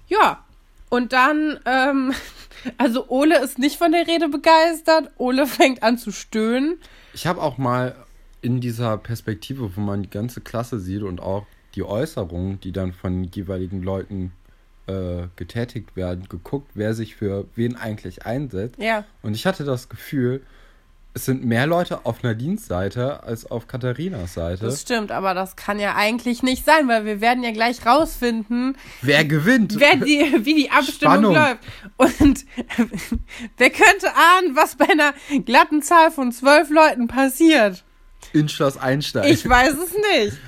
[0.08, 0.44] ja,
[0.88, 2.12] und dann, ähm,
[2.78, 5.10] also Ole ist nicht von der Rede begeistert.
[5.16, 6.78] Ole fängt an zu stöhnen.
[7.14, 7.94] Ich habe auch mal
[8.42, 12.92] in dieser Perspektive, wo man die ganze Klasse sieht und auch die Äußerungen, die dann
[12.92, 14.32] von jeweiligen Leuten
[14.90, 18.76] äh, getätigt werden, geguckt, wer sich für wen eigentlich einsetzt.
[18.78, 19.04] Ja.
[19.22, 20.42] Und ich hatte das Gefühl,
[21.12, 24.64] es sind mehr Leute auf Nadines Seite als auf Katharinas Seite.
[24.64, 28.76] Das stimmt, aber das kann ja eigentlich nicht sein, weil wir werden ja gleich rausfinden,
[29.02, 29.80] wer gewinnt?
[29.80, 31.34] wer die, wie die Abstimmung Spannung.
[31.34, 31.58] läuft.
[31.96, 32.44] Und
[33.56, 37.82] wer könnte ahnen, was bei einer glatten Zahl von zwölf Leuten passiert?
[38.32, 39.32] In Schloss Einstein.
[39.32, 40.38] Ich weiß es nicht.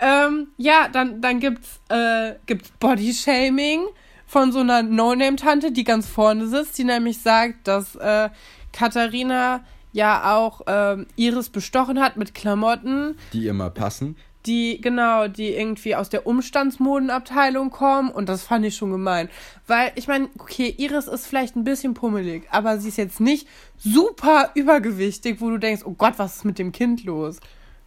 [0.00, 3.86] Ähm, ja, dann, dann gibt's, äh, gibt's Bodyshaming
[4.26, 8.30] von so einer No-Name-Tante, die ganz vorne sitzt, die nämlich sagt, dass äh,
[8.72, 14.16] Katharina ja auch ähm, Iris bestochen hat mit Klamotten, die immer passen.
[14.44, 19.28] die, genau, die irgendwie aus der Umstandsmodenabteilung kommen und das fand ich schon gemein.
[19.68, 23.46] Weil, ich meine, okay, Iris ist vielleicht ein bisschen pummelig, aber sie ist jetzt nicht
[23.76, 27.38] super übergewichtig, wo du denkst, oh Gott, was ist mit dem Kind los?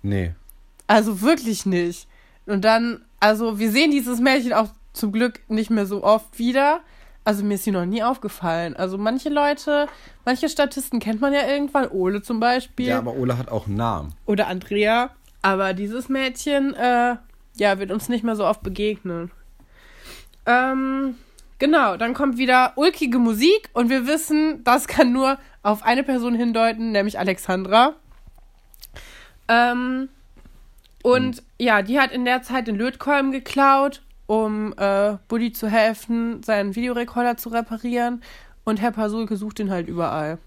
[0.02, 0.34] Nee.
[0.88, 2.08] Also wirklich nicht.
[2.46, 6.82] Und dann, also wir sehen dieses Mädchen auch zum Glück nicht mehr so oft wieder.
[7.24, 8.76] Also mir ist sie noch nie aufgefallen.
[8.76, 9.88] Also manche Leute,
[10.24, 12.88] manche Statisten kennt man ja irgendwann, Ole zum Beispiel.
[12.88, 14.14] Ja, aber Ole hat auch einen Namen.
[14.26, 15.12] oder Andrea.
[15.42, 17.18] Aber dieses Mädchen, äh,
[17.58, 19.32] ja, wird uns nicht mehr so oft begegnen.
[20.46, 21.16] Ähm,
[21.60, 26.34] genau, dann kommt wieder ulkige Musik und wir wissen, das kann nur auf eine Person
[26.34, 27.96] hindeuten, nämlich Alexandra.
[29.50, 30.10] Ähm,
[31.04, 36.44] und ja, die hat in der Zeit den Lötkolben geklaut, um äh, Buddy zu helfen,
[36.44, 38.22] seinen Videorekorder zu reparieren.
[38.64, 40.40] Und Herr Pasulke sucht ihn halt überall.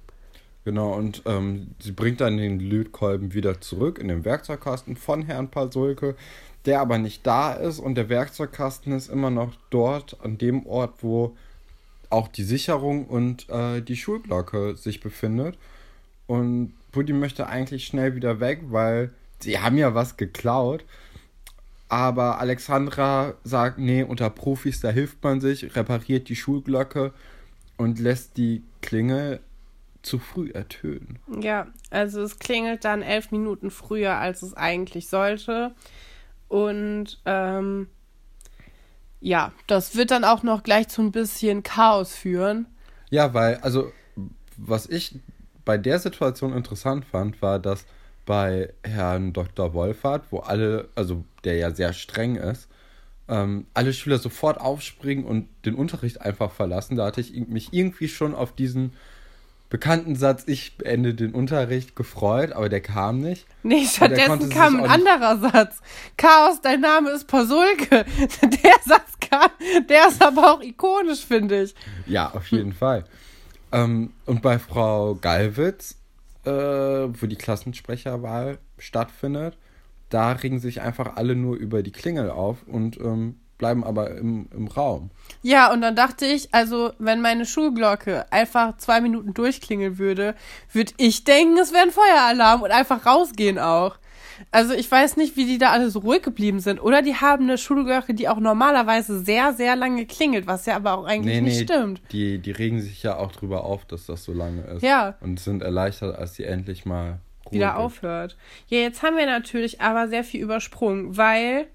[0.65, 5.49] Genau, und ähm, sie bringt dann den Lötkolben wieder zurück in den Werkzeugkasten von Herrn
[5.49, 6.17] Pasulke,
[6.67, 11.03] der aber nicht da ist und der Werkzeugkasten ist immer noch dort, an dem Ort,
[11.03, 11.35] wo
[12.11, 15.57] auch die Sicherung und äh, die Schulglocke sich befindet.
[16.27, 20.85] Und Buddy möchte eigentlich schnell wieder weg, weil sie haben ja was geklaut.
[21.89, 27.13] Aber Alexandra sagt, nee, unter Profis, da hilft man sich, repariert die Schulglocke
[27.77, 29.41] und lässt die Klingel
[30.03, 31.19] zu früh ertönen.
[31.41, 35.75] Ja, also es klingelt dann elf Minuten früher, als es eigentlich sollte.
[36.49, 37.89] Und ähm,
[39.21, 42.67] ja, das wird dann auch noch gleich zu ein bisschen Chaos führen.
[43.11, 43.93] Ja, weil, also,
[44.57, 45.19] was ich
[45.65, 47.85] bei der Situation interessant fand, war, dass
[48.27, 49.75] bei Herrn Dr.
[49.75, 52.69] Wolfert, wo alle, also der ja sehr streng ist,
[53.29, 56.97] ähm, alle Schüler sofort aufspringen und den Unterricht einfach verlassen.
[56.97, 58.93] Da hatte ich mich irgendwie schon auf diesen
[59.71, 63.47] bekannten Satz, ich beende den Unterricht, gefreut, aber der kam nicht.
[63.63, 65.79] Nee, stattdessen kam ein anderer Satz.
[66.17, 68.05] Chaos, dein Name ist Pasulke.
[68.43, 69.51] Der Satz kam,
[69.89, 71.75] der ist aber auch ikonisch, finde ich.
[72.07, 73.05] Ja, auf jeden Fall.
[73.71, 76.00] Ähm, und bei Frau Gallwitz,
[76.45, 79.57] äh, wo die Klassensprecherwahl stattfindet,
[80.09, 84.49] da regen sich einfach alle nur über die Klingel auf und ähm, bleiben aber im,
[84.53, 85.11] im Raum.
[85.43, 90.35] Ja, und dann dachte ich, also, wenn meine Schulglocke einfach zwei Minuten durchklingeln würde,
[90.73, 93.99] würde ich denken, es wäre ein Feueralarm und einfach rausgehen auch.
[94.51, 96.81] Also, ich weiß nicht, wie die da alle so ruhig geblieben sind.
[96.81, 100.99] Oder die haben eine Schulglocke, die auch normalerweise sehr, sehr lange klingelt, was ja aber
[100.99, 102.01] auch eigentlich nicht stimmt.
[102.13, 104.83] Die, die regen sich ja auch drüber auf, dass das so lange ist.
[104.83, 105.17] Ja.
[105.21, 107.79] Und sind erleichtert, als sie endlich mal Ruhe wieder gibt.
[107.79, 108.37] aufhört.
[108.69, 111.67] Ja, jetzt haben wir natürlich aber sehr viel übersprungen, weil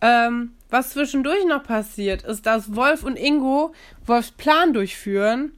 [0.00, 3.72] ähm, was zwischendurch noch passiert, ist, dass Wolf und Ingo
[4.04, 5.52] Wolfs Plan durchführen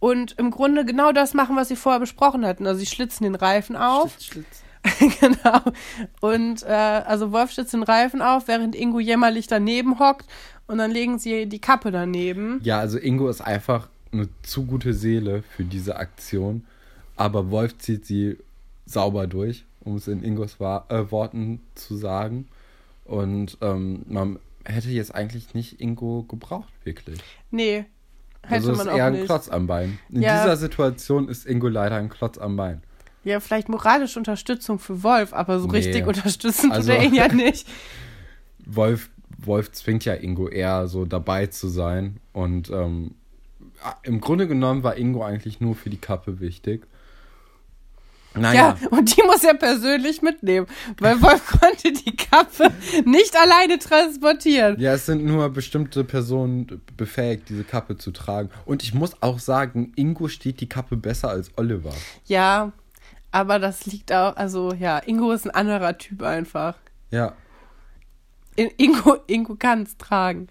[0.00, 2.66] und im Grunde genau das machen, was sie vorher besprochen hatten.
[2.66, 4.10] Also sie schlitzen den Reifen auf.
[4.10, 4.62] Schlitz, Schlitz.
[5.20, 5.60] genau.
[6.20, 10.26] Und äh, also Wolf schlitzt den Reifen auf, während Ingo jämmerlich daneben hockt
[10.66, 12.60] und dann legen sie die Kappe daneben.
[12.62, 16.64] Ja, also Ingo ist einfach eine zu gute Seele für diese Aktion.
[17.16, 18.36] Aber Wolf zieht sie
[18.86, 22.48] sauber durch, um es in Ingos Wa äh, Worten zu sagen.
[23.04, 27.18] Und ähm, man hätte jetzt eigentlich nicht Ingo gebraucht, wirklich.
[27.50, 27.86] Nee,
[28.42, 29.24] hätte also ist man eher auch ein nicht.
[29.26, 29.98] Klotz am Bein.
[30.10, 30.42] In Ja.
[30.42, 32.82] dieser Situation ist Ingo leider ein Klotz am Bein.
[33.28, 35.76] Ja, vielleicht moralische Unterstützung für Wolf, aber so Nee.
[35.78, 37.66] richtig unterstützen Also- tut er ihn ja nicht.
[38.66, 42.18] Wolf, Wolf zwingt ja Ingo eher so dabei zu sein.
[42.32, 43.12] Und ähm,
[44.02, 46.86] im Grunde genommen war Ingo eigentlich nur für die Kappe wichtig.
[48.34, 48.76] Naja.
[48.80, 50.66] Ja, und die muss er persönlich mitnehmen,
[50.98, 52.70] weil Wolf konnte die Kappe
[53.04, 54.78] nicht alleine transportieren.
[54.78, 58.50] Ja, es sind nur bestimmte Personen befähigt, diese Kappe zu tragen.
[58.64, 61.92] Und ich muss auch sagen, Ingo steht die Kappe besser als Oliver.
[62.26, 62.72] Ja,
[63.30, 66.74] aber das liegt auch, also ja, Ingo ist ein anderer Typ einfach.
[67.10, 67.32] Ja.
[68.56, 70.48] In- Ingo, Ingo kann es tragen.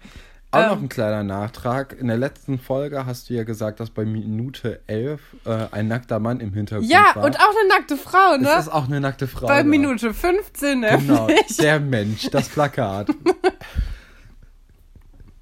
[0.50, 0.68] Auch Ähm.
[0.68, 1.92] noch ein kleiner Nachtrag.
[1.98, 6.18] In der letzten Folge hast du ja gesagt, dass bei Minute 11 äh, ein nackter
[6.20, 7.24] Mann im Hintergrund Ja, war.
[7.24, 8.58] und auch eine nackte Frau, ne?
[8.58, 9.46] ist auch eine nackte Frau.
[9.46, 9.68] Bei da.
[9.68, 11.56] Minute 15 Genau, nämlich.
[11.58, 13.08] der Mensch, das Plakat.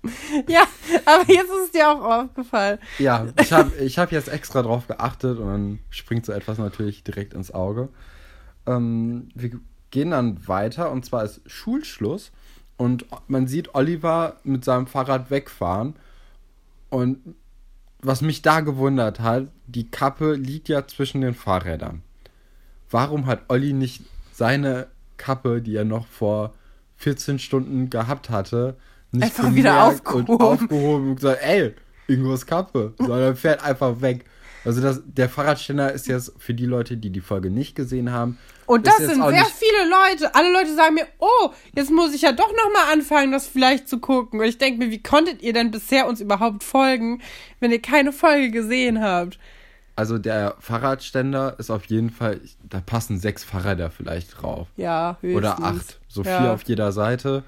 [0.49, 0.65] Ja,
[1.05, 2.79] aber jetzt ist es dir auch aufgefallen.
[2.99, 7.05] Ja, ich habe ich hab jetzt extra drauf geachtet und dann springt so etwas natürlich
[7.05, 7.89] direkt ins Auge.
[8.67, 9.51] Ähm, wir
[9.91, 12.33] gehen dann weiter und zwar ist Schulschluss
[12.77, 15.95] und man sieht Oliver mit seinem Fahrrad wegfahren
[16.91, 17.35] und
[18.01, 22.03] was mich da gewundert hat, die Kappe liegt ja zwischen den Fahrrädern.
[22.91, 26.55] Warum hat Olli nicht seine Kappe, die er noch vor
[26.97, 28.77] 14 Stunden gehabt hatte,
[29.17, 30.27] nicht Einfach wieder aufgehoben.
[30.29, 31.75] und aufgehoben und gesagt, ey,
[32.09, 34.25] Ingos Kappe, sondern fährt einfach weg.
[34.65, 38.37] Also das, der Fahrradständer ist jetzt für die Leute, die die Folge nicht gesehen haben.
[38.67, 40.35] Und das sind sehr viele Leute.
[40.35, 44.01] Alle Leute sagen mir, oh, jetzt muss ich ja doch nochmal anfangen, das vielleicht zu
[44.01, 44.41] gucken.
[44.41, 47.23] Und ich denke mir, wie konntet ihr denn bisher uns überhaupt folgen,
[47.61, 49.39] wenn ihr keine Folge gesehen habt?
[49.95, 54.67] Also der Fahrradständer ist auf jeden Fall, da passen sechs Fahrräder vielleicht drauf.
[54.77, 55.39] Ja, höchstens.
[55.39, 56.01] Oder acht.
[56.09, 56.41] So Ja.
[56.41, 57.45] vier auf jeder Seite.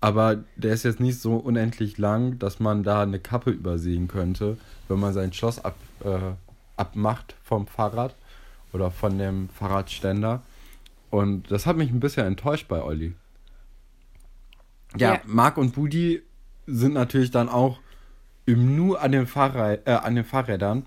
[0.00, 4.56] Aber der ist jetzt nicht so unendlich lang, dass man da eine Kappe übersehen könnte,
[4.86, 6.18] wenn man sein Schloss ab, äh,
[6.76, 8.14] abmacht vom Fahrrad
[8.72, 10.42] oder von dem Fahrradständer.
[11.10, 13.14] Und das hat mich ein bisschen enttäuscht bei Olli.
[14.96, 15.20] Ja, Ja.
[15.26, 16.22] Marc und Budi
[16.66, 17.80] sind natürlich dann auch
[18.46, 20.86] im Nu an den, Fahrrad, äh, an den Fahrrädern.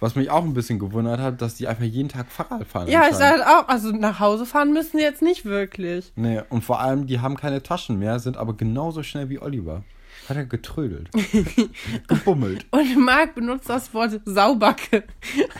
[0.00, 2.88] Was mich auch ein bisschen gewundert hat, dass die einfach jeden Tag Fahrrad fahren.
[2.88, 6.12] Ja, ich sage auch, also nach Hause fahren müssen sie jetzt nicht wirklich.
[6.16, 9.84] Nee, und vor allem, die haben keine Taschen mehr, sind aber genauso schnell wie Oliver.
[10.28, 11.10] Hat er getrödelt.
[12.08, 12.64] Gebummelt.
[12.70, 15.04] Und Marc benutzt das Wort Saubacke.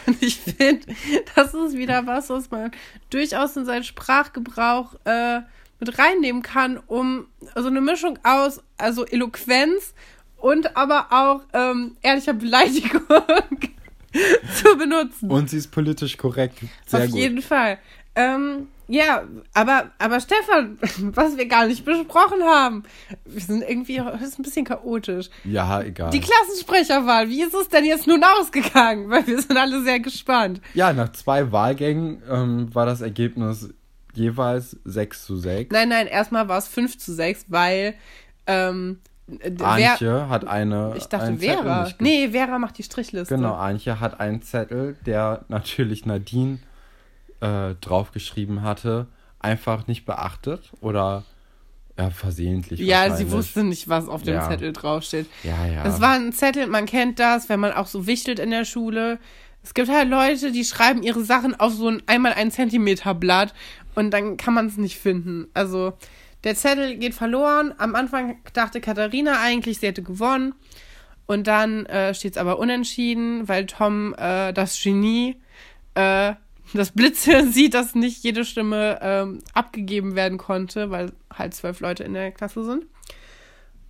[0.06, 0.86] Und ich finde,
[1.34, 2.70] das ist wieder was, was man
[3.10, 5.40] durchaus in seinen Sprachgebrauch äh,
[5.80, 7.26] mit reinnehmen kann, um
[7.56, 9.94] so eine Mischung aus, also Eloquenz
[10.36, 13.02] und aber auch ähm, ehrlicher Beleidigung
[14.62, 15.30] zu benutzen.
[15.30, 16.58] Und sie ist politisch korrekt.
[16.86, 17.18] Sehr Auf gut.
[17.18, 17.78] jeden Fall.
[18.14, 19.22] Ähm, ja,
[19.54, 20.76] aber, aber Stefan,
[21.14, 22.82] was wir gar nicht besprochen haben,
[23.24, 25.30] wir sind irgendwie, ist ein bisschen chaotisch.
[25.44, 26.10] Ja, egal.
[26.10, 29.08] Die Klassensprecherwahl, wie ist es denn jetzt nun ausgegangen?
[29.08, 30.60] Weil wir sind alle sehr gespannt.
[30.74, 33.68] ja, nach zwei Wahlgängen ähm, war das Ergebnis
[34.12, 35.72] jeweils 6 zu 6.
[35.72, 37.94] Nein, nein, erstmal war es 5 zu 6, weil
[38.48, 38.98] ähm,
[39.38, 40.94] äh, wer, hat eine.
[40.96, 41.88] ich dachte Vera.
[41.98, 43.34] Nee, Vera macht die Strichliste.
[43.34, 46.58] Genau, Antje hat einen Zettel, der natürlich Nadine
[47.40, 49.06] äh, draufgeschrieben hatte,
[49.38, 51.24] einfach nicht beachtet oder
[51.98, 52.80] ja, versehentlich.
[52.80, 54.48] Ja, sie wusste nicht, was auf dem Ja.
[54.48, 55.26] Zettel draufsteht.
[55.42, 55.82] Ja, ja.
[55.82, 59.18] Das war ein Zettel, man kennt das, wenn man auch so wichtelt in der Schule.
[59.62, 63.52] Es gibt halt Leute, die schreiben ihre Sachen auf so ein einmal ein Zentimeter Blatt
[63.94, 65.48] und dann kann man es nicht finden.
[65.52, 65.92] Also
[66.44, 67.74] der Zettel geht verloren.
[67.78, 70.54] Am Anfang dachte Katharina eigentlich, sie hätte gewonnen.
[71.26, 75.36] Und dann äh, steht es aber unentschieden, weil Tom, äh, das Genie,
[75.94, 76.34] äh,
[76.74, 82.02] das Blitze sieht, dass nicht jede Stimme ähm, abgegeben werden konnte, weil halt zwölf Leute
[82.04, 82.84] in der Klasse sind.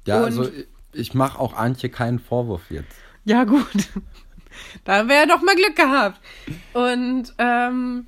[0.07, 2.95] ja, und- also ich, ich mache auch Antje keinen Vorwurf jetzt.
[3.25, 3.67] Ja, gut.
[4.85, 6.21] Da haben wir ja doch mal Glück gehabt.
[6.75, 8.07] Und ähm,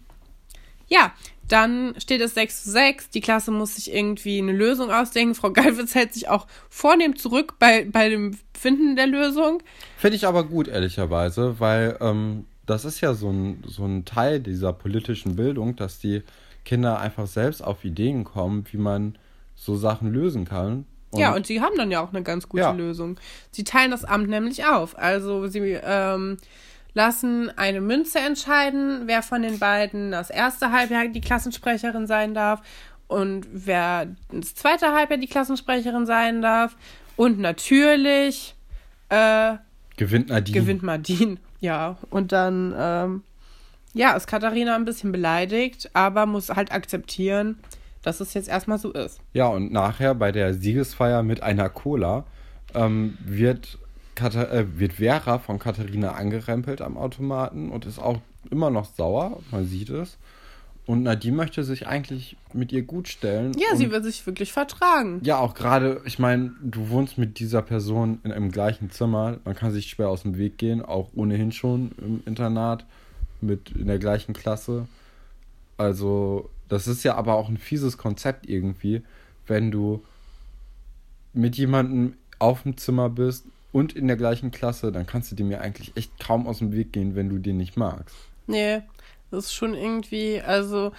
[0.89, 1.13] ja,
[1.53, 3.11] dann steht es 6 zu 6.
[3.11, 5.35] Die Klasse muss sich irgendwie eine Lösung ausdenken.
[5.35, 9.63] Frau Geilwitz hält sich auch vornehm zurück bei, bei dem Finden der Lösung.
[9.99, 14.41] Finde ich aber gut, ehrlicherweise, weil ähm, das ist ja so ein, so ein Teil
[14.41, 16.23] dieser politischen Bildung, dass die
[16.65, 19.17] Kinder einfach selbst auf Ideen kommen, wie man
[19.55, 20.87] so Sachen lösen kann.
[21.15, 22.71] ja, und sie haben dann ja auch eine ganz gute Ja.
[22.73, 23.19] Lösung.
[23.51, 24.97] Sie teilen das Amt nämlich auf.
[24.99, 26.39] Also sie ähm,
[26.95, 32.61] lassen eine Münze entscheiden, wer von den beiden das erste Halbjahr die Klassensprecherin sein darf
[33.09, 36.77] und wer das zweite Halbjahr die Klassensprecherin sein darf.
[37.17, 38.55] Und natürlich
[39.09, 39.55] äh,
[39.97, 40.59] gewinnt Nadine.
[40.59, 41.37] gewinnt Madine.
[41.61, 43.23] Ja, und dann ähm,
[43.95, 47.59] ja, ist Katharina ein bisschen beleidigt, aber muss halt akzeptieren,
[48.03, 49.21] dass es jetzt erstmal so ist.
[49.33, 52.25] Ja, und nachher bei der Siegesfeier mit einer Cola
[52.75, 53.79] ähm, wird,
[54.23, 59.41] Katha äh, wird Vera von Katharina angerempelt am Automaten und ist auch immer noch sauer,
[59.51, 60.17] man sieht es.
[60.87, 63.53] Und Nadine möchte sich eigentlich mit ihr gut stellen.
[63.55, 65.21] Ja, sie will sich wirklich vertragen.
[65.25, 69.39] Ja, auch gerade, ich meine, du wohnst mit dieser Person in einem gleichen Zimmer.
[69.45, 72.85] Man kann sich schwer aus dem Weg gehen, auch ohnehin schon im Internat
[73.41, 74.87] mit in der gleichen Klasse.
[75.79, 79.03] Also, das ist ja aber auch ein fieses Konzept irgendwie,
[79.49, 80.05] wenn du
[81.33, 85.51] mit jemandem auf dem Zimmer bist und in der gleichen Klasse, dann kannst du dem
[85.51, 88.15] ja eigentlich echt kaum aus dem Weg gehen, wenn du den nicht magst.
[88.47, 88.83] Nee,
[89.31, 90.93] das ist schon irgendwie, also,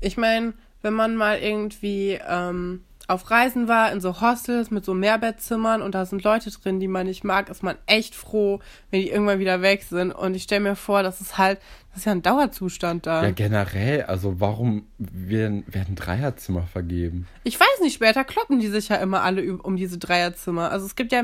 [0.00, 0.52] ich meine,
[0.82, 5.94] wenn man mal irgendwie ähm, auf Reisen war, in so Hostels mit so Mehrbettzimmern und
[5.94, 9.38] da sind Leute drin, die man nicht mag, ist man echt froh, wenn die irgendwann
[9.38, 10.12] wieder weg sind.
[10.12, 11.58] Und ich stelle mir vor, das ist halt,
[11.90, 13.22] das ist ja ein Dauerzustand da.
[13.22, 17.26] Ja, generell, also warum werden, werden Dreierzimmer vergeben?
[17.44, 20.70] Ich weiß nicht, später kloppen die sich ja immer alle um diese Dreierzimmer.
[20.70, 21.22] Also es gibt ja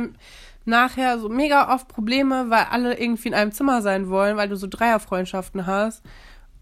[0.65, 4.57] nachher so mega oft Probleme, weil alle irgendwie in einem Zimmer sein wollen, weil du
[4.57, 6.03] so Dreierfreundschaften hast.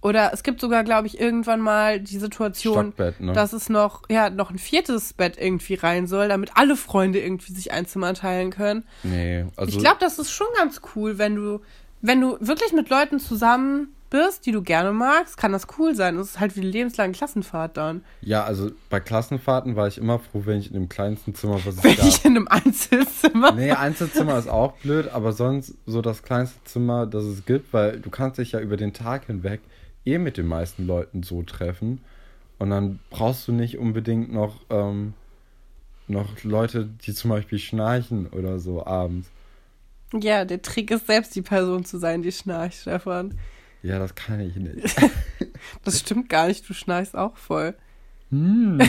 [0.01, 3.33] Oder es gibt sogar, glaube ich, irgendwann mal die Situation, ne?
[3.33, 7.53] dass es noch, ja, noch ein viertes Bett irgendwie rein soll, damit alle Freunde irgendwie
[7.53, 8.85] sich ein Zimmer teilen können.
[9.05, 9.71] Nee, also.
[9.71, 11.61] ich glaube, das ist schon ganz cool, wenn du,
[12.01, 16.17] wenn du wirklich mit Leuten zusammen bist, die du gerne magst, kann das cool sein.
[16.17, 18.05] Das ist halt wie eine lebenslange Klassenfahrt dann.
[18.21, 21.83] Ja, also bei Klassenfahrten war ich immer froh, wenn ich in dem kleinsten Zimmer, was
[21.83, 22.07] Wenn gab.
[22.07, 23.53] ich in einem Einzelzimmer.
[23.53, 27.99] Nee, Einzelzimmer ist auch blöd, aber sonst so das kleinste Zimmer, das es gibt, weil
[27.99, 29.61] du kannst dich ja über den Tag hinweg
[30.05, 32.01] eh mit den meisten Leuten so treffen.
[32.59, 35.15] Und dann brauchst du nicht unbedingt noch, ähm,
[36.07, 39.31] noch Leute, die zum Beispiel schnarchen oder so abends.
[40.13, 43.35] Ja, der Trick ist selbst die Person zu sein, die schnarcht, Stefan.
[43.83, 44.95] Ja, das kann ich nicht.
[45.85, 47.75] Das stimmt gar nicht, du schnarchst auch voll.
[48.31, 48.79] Hm.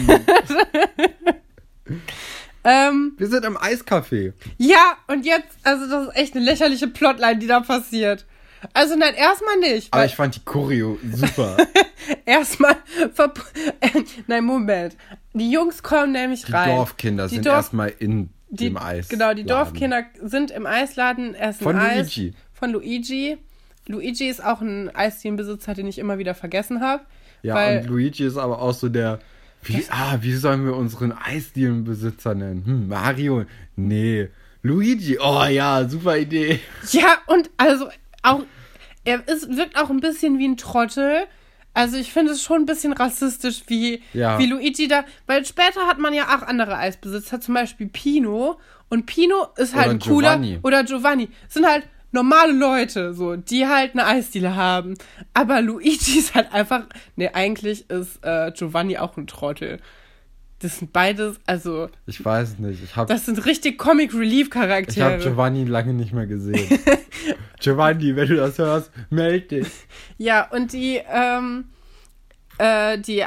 [2.66, 4.32] Ähm, Wir sind im Eiscafé.
[4.58, 8.26] ja, und jetzt, also das ist echt eine lächerliche Plotline, die da passiert.
[8.74, 9.92] Also nein, erstmal nicht.
[9.94, 11.58] Aber ich fand die Choreo super.
[12.26, 12.78] erstmal
[14.28, 14.96] Nein, Moment.
[15.34, 16.70] Die Jungs kommen nämlich Die rein.
[16.70, 19.10] Dorfkinder Die sind Dorf- erstmal in die, dem Eis.
[19.10, 22.16] Genau, die Dorfkinder sind im Eisladen, essen Von Eis.
[22.16, 22.34] Luigi.
[22.54, 23.38] Von Luigi.
[23.88, 27.04] Luigi ist auch ein Eisdielenbesitzer, den ich immer wieder vergessen habe.
[27.42, 29.20] Ja, weil, und Luigi ist aber auch so der.
[29.64, 32.66] Wie, ah, wie sollen wir unseren Eisdielenbesitzer nennen?
[32.66, 33.46] Hm, Mario?
[33.76, 34.30] Nee.
[34.62, 35.18] Luigi?
[35.20, 36.60] Oh ja, super Idee.
[36.92, 37.90] Ja, und also
[38.24, 38.44] auch,
[39.06, 41.24] er ist, wirkt auch ein bisschen wie ein Trottel.
[41.74, 44.38] Also ich finde es schon ein bisschen rassistisch, wie, Ja.
[44.38, 48.60] wie Luigi da, weil später hat man ja auch andere Eisbesitzer, zum Beispiel Pino.
[48.90, 50.30] Und Pino ist halt Oder ein cooler.
[50.38, 50.60] Giovanni.
[50.62, 51.30] Oder Giovanni.
[51.50, 54.96] Sind halt normale Leute, so, die halt eine Eisdiele haben.
[55.34, 56.84] Aber Luigi ist halt einfach,
[57.16, 59.80] nee, eigentlich ist äh, Giovanni auch ein Trottel.
[60.60, 62.82] Das sind beides, also, Ich weiß nicht.
[62.82, 65.18] Ich habe das sind richtig Comic Relief ich hab Charaktere.
[65.18, 66.80] Giovanni lange nicht mehr gesehen.
[67.60, 69.68] Giovanni, wenn du das hörst, meld dich.
[70.18, 71.66] Ja, und die, ähm,
[72.58, 73.24] äh, die,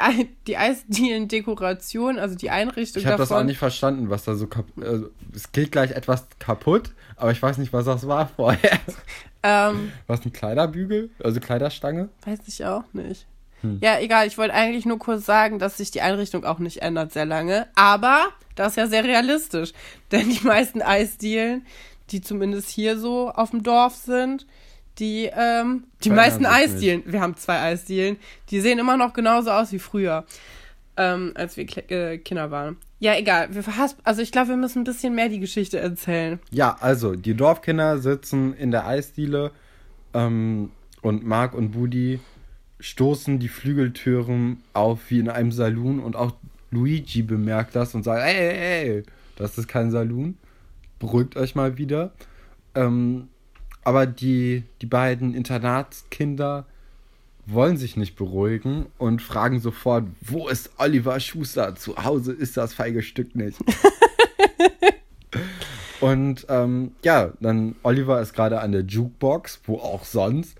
[0.47, 4.83] die Eisdielen-Dekoration, also die Einrichtung Ich habe das auch nicht verstanden, was da so kaputt.
[4.83, 8.79] Also, es geht gleich etwas kaputt, aber ich weiß nicht, was das war vorher.
[9.43, 11.09] Ähm, Was ein Kleiderbügel?
[11.23, 12.09] Also Kleiderstange?
[12.25, 13.25] weiß ich auch nicht.
[13.61, 13.79] Hm.
[13.81, 17.13] Ja, egal, ich wollte eigentlich nur kurz sagen, dass sich die Einrichtung auch nicht ändert
[17.13, 17.67] sehr lange.
[17.75, 19.73] Aber das ist ja sehr realistisch.
[20.11, 21.65] Denn die meisten Eisdielen,
[22.11, 24.45] die zumindest hier so auf dem Dorf sind,
[24.99, 28.17] die, ähm, die meisten Eisdielen, wir haben zwei Eisdielen,
[28.49, 30.25] die sehen immer noch genauso aus wie früher,
[30.97, 32.77] ähm, als wir äh, Kinder waren.
[32.99, 33.53] Ja, egal.
[33.53, 33.63] Wir
[34.03, 36.39] also ich glaube, wir müssen ein bisschen mehr die Geschichte erzählen.
[36.49, 39.51] Ja, also die Dorfkinder sitzen in der Eisdiele
[40.13, 42.19] ähm, und Mark und Budi
[42.79, 46.33] stoßen die Flügeltüren auf wie in einem Saloon und auch
[46.71, 49.03] Luigi bemerkt das und sagt, ey, ey, ey,
[49.35, 50.37] das ist kein Saloon,
[50.99, 52.11] beruhigt euch mal wieder.
[52.75, 53.29] Ähm,
[53.87, 56.65] aber die, die beiden Internatskinder
[57.45, 61.73] wollen sich nicht beruhigen und fragen sofort, wo ist Oliver Schuster?
[61.77, 63.57] Zu Hause ist das feige Stück nicht.
[66.01, 70.57] Und ähm, ja, dann Oliver ist gerade an der Jukebox, wo auch sonst.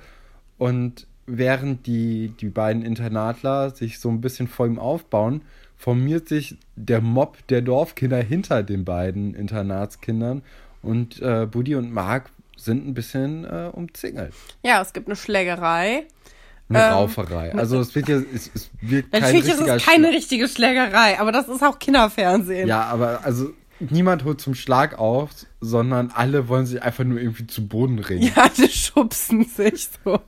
[0.58, 5.42] Und während die, die beiden Internatler sich so ein bisschen vor ihm aufbauen,
[5.76, 10.44] formiert sich der Mob der Dorfkinder hinter den beiden Internatskindern.
[10.82, 14.34] Und äh, Buddy und Mark sind ein bisschen äh, umzingelt.
[14.64, 16.06] Ja, es gibt eine Schlägerei.
[16.70, 17.54] Eine Ähm, Rauferei.
[17.56, 21.18] Also es wird ja, es, es wird kein Natürlich ist es keine Schla- richtige Schlägerei,
[21.20, 22.68] aber das ist auch Kinderfernsehen.
[22.68, 25.30] Ja, aber also niemand holt zum Schlag auf,
[25.62, 28.32] sondern alle wollen sich einfach nur irgendwie zu Boden ringen.
[28.36, 30.20] Ja, die schubsen sich so.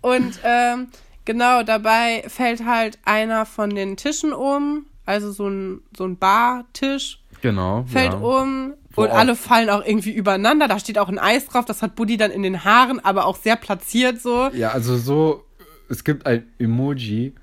[0.00, 0.88] Und ähm,
[1.24, 7.18] genau, dabei fällt halt einer von den Tischen um, also so ein, so ein Bartisch
[7.40, 7.84] Genau.
[7.88, 8.18] fällt ja.
[8.18, 10.68] um Wo und alle fallen auch irgendwie übereinander.
[10.68, 13.36] Da steht auch ein Eis drauf, das hat Buddy dann in den Haaren, aber auch
[13.36, 14.48] sehr platziert so.
[14.52, 15.44] Ja, also so,
[15.88, 17.34] es gibt ein Emoji,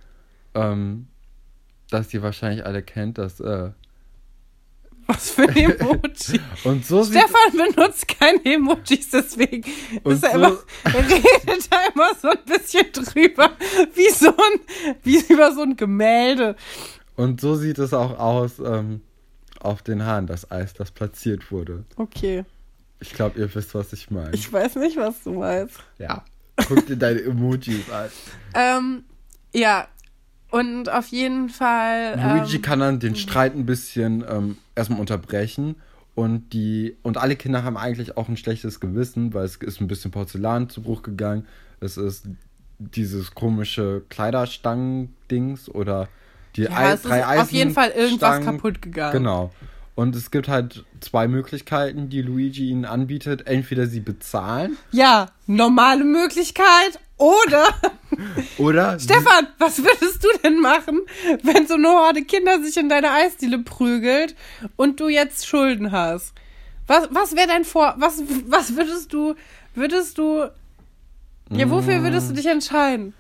[0.56, 1.08] ähm,
[1.90, 3.72] das ihr wahrscheinlich alle kennt, das, äh,
[5.08, 6.40] Was für ein Emoji.
[6.66, 9.64] und so Stefan benutzt keine Emojis, deswegen
[10.04, 13.52] ist er so- immer, er redet da immer so ein bisschen drüber,
[13.96, 16.56] wie so ein, wie über so ein Gemälde.
[17.16, 19.02] und so sieht es auch aus, ähm,
[19.60, 21.84] auf den Haaren, das Eis, das platziert wurde.
[21.96, 22.46] Okay,
[23.00, 24.32] Ich glaube, ihr wisst, was ich meine.
[24.34, 25.78] ich weiß nicht, was du meinst.
[25.98, 26.24] Ja.
[26.68, 28.10] Guck dir deine Emojis an.
[28.56, 29.04] Ähm,
[29.54, 29.88] ja,
[30.52, 32.16] Und auf jeden Fall.
[32.20, 35.76] Luigi ähm, kann dann den Streit ein bisschen ähm, erstmal unterbrechen.
[36.16, 39.88] Und die und alle Kinder haben eigentlich auch ein schlechtes Gewissen, weil es ist ein
[39.88, 41.46] bisschen Porzellan zu Bruch gegangen.
[41.80, 42.26] Es ist
[42.80, 46.10] dieses komische Kleiderstangen-Dings oder
[46.56, 48.46] die ja, Ei- es ist drei Eisen auf jeden Fall irgendwas Stangen.
[48.58, 49.14] kaputt gegangen.
[49.14, 49.52] Genau.
[49.96, 53.48] Und es gibt halt zwei Möglichkeiten, die Luigi ihnen anbietet.
[53.48, 57.00] Entweder sie bezahlen Ja, normale Möglichkeit.
[57.18, 57.68] Oder,
[58.58, 61.02] oder Stefan, was würdest du denn machen,
[61.44, 64.36] wenn so eine Horde Kinder sich in deine Eisdiele prügelt
[64.78, 66.34] und du jetzt Schulden hast?
[66.88, 67.96] Was, was wäre dein Vor...
[67.98, 69.36] Was, was würdest du...
[69.76, 70.50] Würdest du...
[71.52, 73.14] Ja, wofür würdest du dich entscheiden?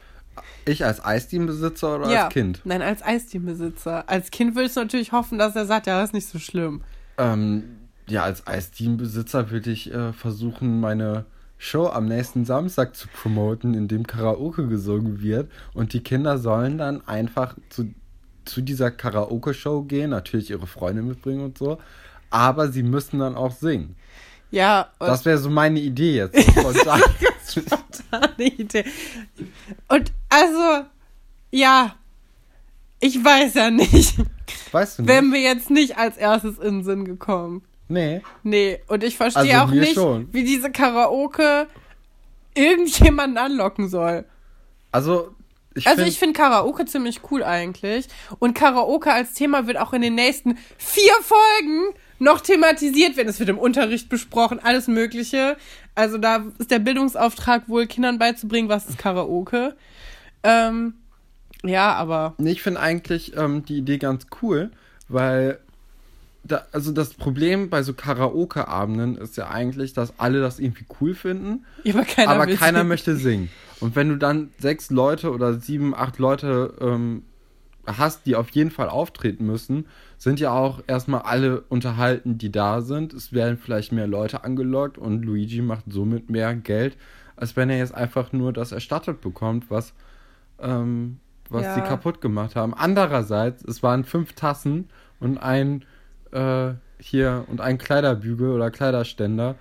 [0.66, 2.26] Ich als Eisdielenbesitzer oder ja.
[2.26, 2.62] als Kind?
[2.64, 4.08] Nein, als Eisdielenbesitzer.
[4.08, 6.82] Als Kind würdest du natürlich hoffen, dass er sagt, ja, das ist nicht so schlimm.
[7.18, 7.78] Ähm,
[8.08, 11.26] ja, als Eisdielenbesitzer würde ich äh, versuchen, meine
[11.58, 15.52] Show am nächsten Samstag zu promoten, in dem Karaoke gesungen wird.
[15.74, 17.94] Und die Kinder sollen dann einfach zu,
[18.46, 21.78] zu dieser Karaoke-Show gehen, natürlich ihre Freunde mitbringen und so.
[22.30, 23.96] Aber sie müssen dann auch singen.
[24.52, 26.40] Ja, Das wäre so meine Idee jetzt.
[26.56, 26.74] so.
[27.52, 28.86] spontane Idee.
[29.88, 30.86] Und also,
[31.52, 31.96] ja,
[33.00, 34.16] ich weiß ja nicht.
[34.72, 35.10] weißt du nicht?
[35.10, 37.64] Wären wir jetzt nicht als erstes in den Sinn gekommen.
[37.88, 38.22] nee.
[38.44, 40.28] Nee, und ich verstehe Also auch nicht, schon.
[40.34, 41.68] wie diese Karaoke
[42.56, 44.26] irgendjemanden anlocken soll.
[44.92, 45.34] Also,
[45.76, 48.08] ich Also find- ich finde Karaoke ziemlich cool eigentlich.
[48.40, 53.30] Und Karaoke als Thema wird auch in den nächsten vier Folgen noch thematisiert werden.
[53.30, 55.56] Es wird im Unterricht besprochen, alles Mögliche.
[56.00, 59.76] Also da ist der Bildungsauftrag wohl, Kindern beizubringen, was ist Karaoke.
[60.44, 60.94] Ähm,
[61.62, 64.72] ja, aber ich finde eigentlich ähm, die Idee ganz cool,
[65.10, 65.60] weil
[66.46, 71.16] da, also das Problem bei so Karaoke-Abenden ist ja eigentlich, dass alle das irgendwie cool
[71.16, 73.50] finden, ja, aber keiner, aber keiner möchte singen.
[73.82, 77.24] Und wenn du dann sechs Leute oder sieben, acht Leute ähm,
[77.98, 79.86] hast, die auf jeden Fall auftreten müssen,
[80.18, 83.14] sind ja auch erstmal alle unterhalten, die da sind.
[83.14, 86.98] Es werden vielleicht mehr Leute angelockt und Luigi macht somit mehr Geld,
[87.36, 89.94] als wenn er jetzt einfach nur das erstattet bekommt, was,
[90.60, 91.20] ähm,
[91.50, 91.74] was Ja.
[91.76, 92.74] sie kaputt gemacht haben.
[92.74, 95.86] Andererseits, es waren fünf Tassen und ein
[96.32, 99.56] äh, hier und ein Kleiderbügel oder Kleiderständer.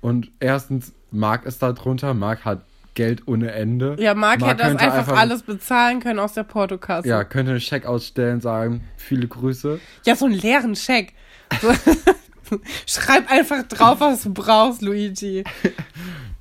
[0.00, 2.62] Und erstens, Marc ist da drunter, Marc hat
[2.94, 3.96] Geld ohne Ende.
[3.98, 7.08] Ja, Marc hätte das könnte einfach, alles bezahlen können aus der Portokasse.
[7.08, 9.80] Ja, könnte einen Scheck ausstellen, sagen, viele Grüße.
[10.06, 11.12] Ja, so einen leeren Scheck.
[11.60, 11.72] So,
[12.86, 15.44] schreib einfach drauf, was du brauchst, Luigi.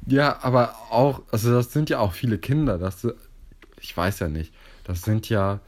[0.06, 2.78] Ja, aber auch, also das sind ja auch viele Kinder.
[2.78, 3.08] Das,
[3.80, 4.54] ich weiß ja nicht.
[4.84, 5.62] Das sind ja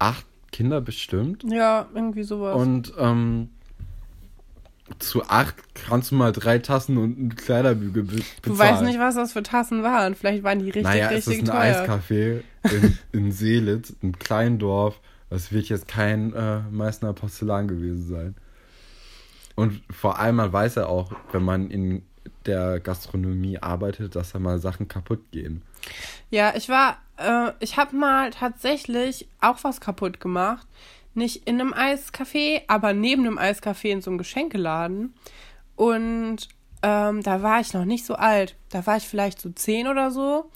[0.00, 1.44] acht Kinder bestimmt.
[1.48, 2.56] Ja, irgendwie sowas.
[2.56, 3.50] Und ähm,
[4.98, 8.32] zu acht kannst du mal drei Tassen und einen Kleiderbügel be bezahlen.
[8.42, 10.14] du weißt nicht, was das für Tassen waren.
[10.14, 11.88] Vielleicht waren die richtig, naja, es richtig ist ein teuer.
[11.88, 15.00] Eiscafé in, in Seelitz, ein Kleindorf.
[15.28, 18.34] Das wird jetzt kein äh, Meißner Porzellan gewesen sein.
[19.56, 22.02] Und vor allem, man weiß ja auch, wenn man in
[22.44, 25.62] der Gastronomie arbeitet, dass da mal Sachen kaputt gehen.
[26.30, 30.66] Ja, ich war, äh, ich habe mal tatsächlich auch was kaputt gemacht.
[31.16, 35.14] Nicht in einem Eiscafé, aber neben einem Eiscafé in so einem Geschenkeladen.
[35.74, 36.48] Und
[36.82, 38.54] ähm, da war ich noch nicht so alt.
[38.70, 40.50] Da war ich vielleicht so zehn oder so.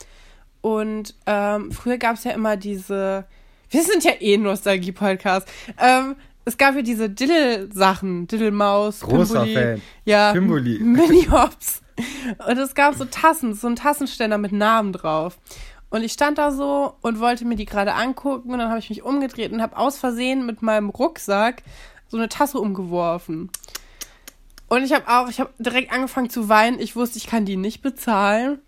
[0.61, 3.25] Und ähm, früher gab es ja immer diese.
[3.71, 5.49] Wir sind ja eh Nostalgie-Podcast.
[5.79, 8.27] Ähm, es gab ja diese Diddle-Sachen.
[8.27, 9.55] Diddle-Maus, Großer Pimboli.
[9.55, 9.83] Fan.
[10.05, 10.79] Ja, Pimboli.
[10.79, 11.81] Mini-Hops.
[12.49, 15.39] Und es gab so Tassen, so einen Tassenständer mit Namen drauf.
[15.91, 18.91] Und ich stand da so und wollte mir die gerade angucken und dann habe ich
[18.91, 21.63] mich umgedreht und habe aus Versehen mit meinem Rucksack
[22.09, 23.51] so eine Tasse umgeworfen.
[24.69, 26.79] Und ich habe auch, ich habe direkt angefangen zu weinen.
[26.79, 28.61] Ich wusste, ich kann die nicht bezahlen.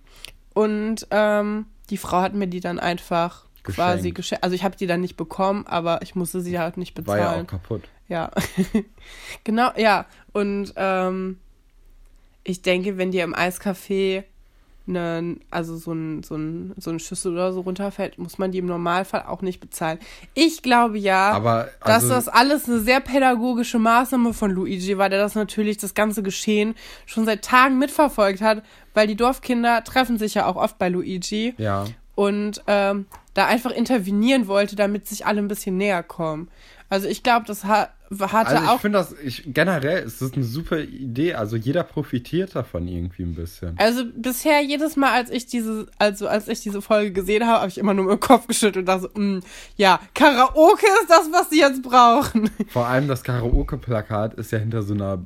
[0.52, 4.16] Und ähm, die Frau hat mir die dann einfach quasi Geschenkt.
[4.16, 4.44] geschenkt.
[4.44, 7.36] Also ich habe die dann nicht bekommen, aber ich musste sie halt nicht War bezahlen.
[7.36, 7.82] ja auch kaputt.
[8.08, 8.30] Ja,
[9.44, 10.06] genau, ja.
[10.32, 11.38] Und ähm,
[12.42, 14.24] ich denke, wenn dir im Eiscafé
[14.86, 18.58] ne, also so ein, so, ein, so eine Schüssel oder so runterfällt, muss man die
[18.58, 19.98] im Normalfall auch nicht bezahlen.
[20.34, 25.08] Ich glaube ja, Aber dass also, das alles eine sehr pädagogische Maßnahme von Luigi war,
[25.08, 26.74] der das natürlich das ganze Geschehen
[27.06, 28.62] schon seit Tagen mitverfolgt hat,
[28.94, 31.84] weil die Dorfkinder treffen sich ja auch oft bei Luigi ja.
[32.14, 36.48] und ähm, da einfach intervenieren wollte, damit sich alle ein bisschen näher kommen.
[36.88, 37.88] Also ich glaube, das ha
[38.20, 38.80] hatte Also ich auch.
[38.80, 41.34] finde das, ich, generell ist das eine super Idee.
[41.34, 43.74] Also jeder profitiert davon irgendwie ein bisschen.
[43.78, 47.68] Also bisher jedes Mal, als ich diese, also als ich diese Folge gesehen habe, habe
[47.68, 49.40] ich immer nur dem Kopf geschüttelt und dachte so, "Mm,
[49.76, 52.50] ja, Karaoke ist das, was sie jetzt brauchen.
[52.68, 55.24] Vor allem das Karaoke-Plakat ist ja hinter so einer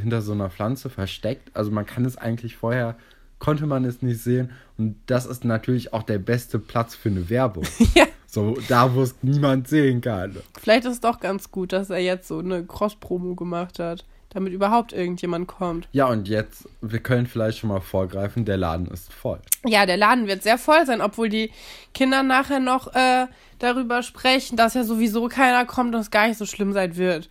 [0.00, 1.50] hinter so einer Pflanze versteckt.
[1.54, 2.96] Also man kann es eigentlich vorher
[3.38, 7.30] konnte man es nicht sehen und das ist natürlich auch der beste Platz für eine
[7.30, 7.64] Werbung.
[7.94, 8.04] ja.
[8.38, 10.36] So da, wo es niemand sehen kann.
[10.60, 14.52] Vielleicht ist es doch ganz gut, dass er jetzt so eine Cross-Promo gemacht hat, damit
[14.52, 15.88] überhaupt irgendjemand kommt.
[15.90, 19.40] Ja, und jetzt, wir können vielleicht schon mal vorgreifen, der Laden ist voll.
[19.66, 21.50] Ja, der Laden wird sehr voll sein, obwohl die
[21.94, 23.26] Kinder nachher noch äh,
[23.58, 27.28] darüber sprechen, dass ja sowieso keiner kommt und es gar nicht so schlimm sein wird.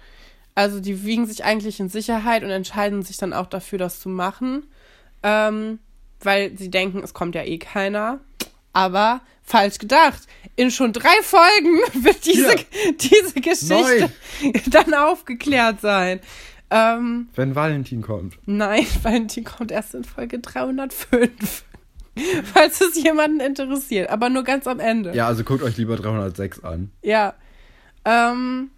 [0.55, 4.09] Also die wiegen sich eigentlich in Sicherheit und entscheiden sich dann auch dafür, das zu
[4.09, 4.65] machen,
[5.23, 5.79] ähm,
[6.19, 8.19] weil sie denken, es kommt ja eh keiner.
[8.77, 10.21] Aber falsch gedacht.
[10.55, 12.61] In schon drei Folgen wird diese, Ja.
[12.99, 14.11] diese Geschichte
[14.69, 16.19] dann aufgeklärt sein.
[16.69, 18.37] Ähm, Wenn Valentin kommt.
[18.45, 21.63] nein, Valentin kommt erst in Folge 305.
[22.53, 24.09] Falls es jemanden interessiert.
[24.09, 25.15] Aber nur ganz am Ende.
[25.15, 26.91] Ja, also guckt euch lieber 306 an.
[27.01, 27.33] Ja.
[28.05, 28.69] Ähm,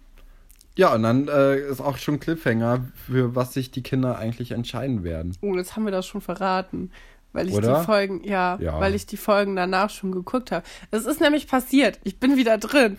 [0.76, 5.02] Ja, und dann äh, ist auch schon Cliffhanger, für was sich die Kinder eigentlich entscheiden
[5.04, 5.36] werden.
[5.40, 6.90] oh, jetzt haben wir das schon verraten.
[7.32, 7.78] Weil ich Oder?
[7.78, 8.80] die Folgen, ja, Ja.
[8.80, 10.64] weil ich die Folgen danach schon geguckt habe.
[10.90, 12.00] Es ist nämlich passiert.
[12.02, 12.98] Ich bin wieder drin.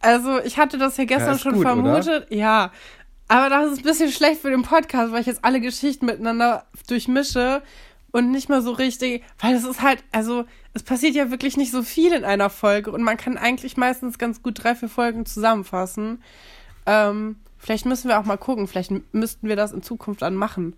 [0.00, 2.26] Also, ich hatte das ja gestern ist schon gut, vermutet.
[2.30, 2.72] Ja.
[3.28, 6.64] Aber das ist ein bisschen schlecht für den Podcast, weil ich jetzt alle Geschichten miteinander
[6.88, 7.62] durchmische
[8.10, 11.70] und nicht mal so richtig, weil es ist halt, also, es passiert ja wirklich nicht
[11.70, 15.26] so viel in einer Folge und man kann eigentlich meistens ganz gut drei, vier Folgen
[15.26, 16.22] zusammenfassen.
[16.86, 20.74] Ähm, vielleicht müssen wir auch mal gucken, vielleicht müssten wir das in Zukunft dann machen.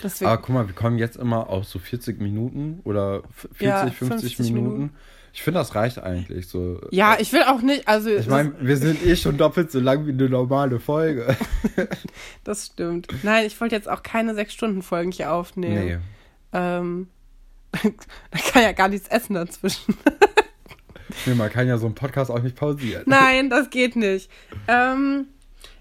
[0.00, 3.60] Wir Aber guck mal, wir kommen jetzt immer auf so 40 Minuten oder f- 40,
[3.60, 3.98] Ja, 50,
[4.36, 4.72] 50 Minuten.
[4.74, 4.94] Minuten.
[5.34, 6.80] Ich finde, das reicht eigentlich so.
[6.90, 10.06] ja, ich will auch nicht, also Ich meine, wir sind eh schon doppelt so lang
[10.06, 11.36] wie eine normale Folge.
[12.44, 13.06] das stimmt.
[13.22, 15.84] Nein, ich wollte jetzt auch keine sechs Stunden Folgen hier aufnehmen.
[15.84, 15.98] Nee.
[16.52, 17.08] Ähm,
[17.72, 19.94] da kann ja gar nichts essen dazwischen.
[21.26, 23.04] nee, man kann ja so einen Podcast auch nicht pausieren.
[23.06, 24.30] Nein, das geht nicht.
[24.66, 25.26] Ähm,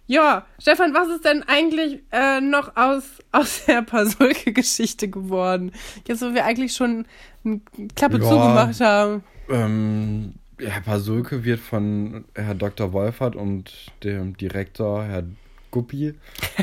[0.08, 5.72] ja, Stefan, was ist denn eigentlich äh, noch aus, aus der Pasulke-Geschichte geworden?
[6.08, 7.06] Jetzt, wo wir eigentlich schon
[7.46, 7.62] eine
[7.96, 8.24] Klappe Ja.
[8.24, 9.24] zugemacht haben.
[9.50, 12.92] Ähm, Herr Pasulke wird von Herr Dr.
[12.94, 13.72] Wolfert und
[14.04, 15.24] dem Direktor, Herr
[15.72, 16.14] Guppi,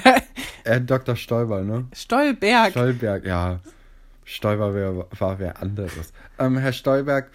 [0.65, 1.15] Herr Dr.
[1.15, 1.87] Stoiber, ne?
[1.95, 2.71] Stolberg.
[2.73, 3.61] Stolberg, ja.
[4.25, 6.13] Stoiber wär, war wer anderes.
[6.39, 7.31] Ähm, Herr Stolberg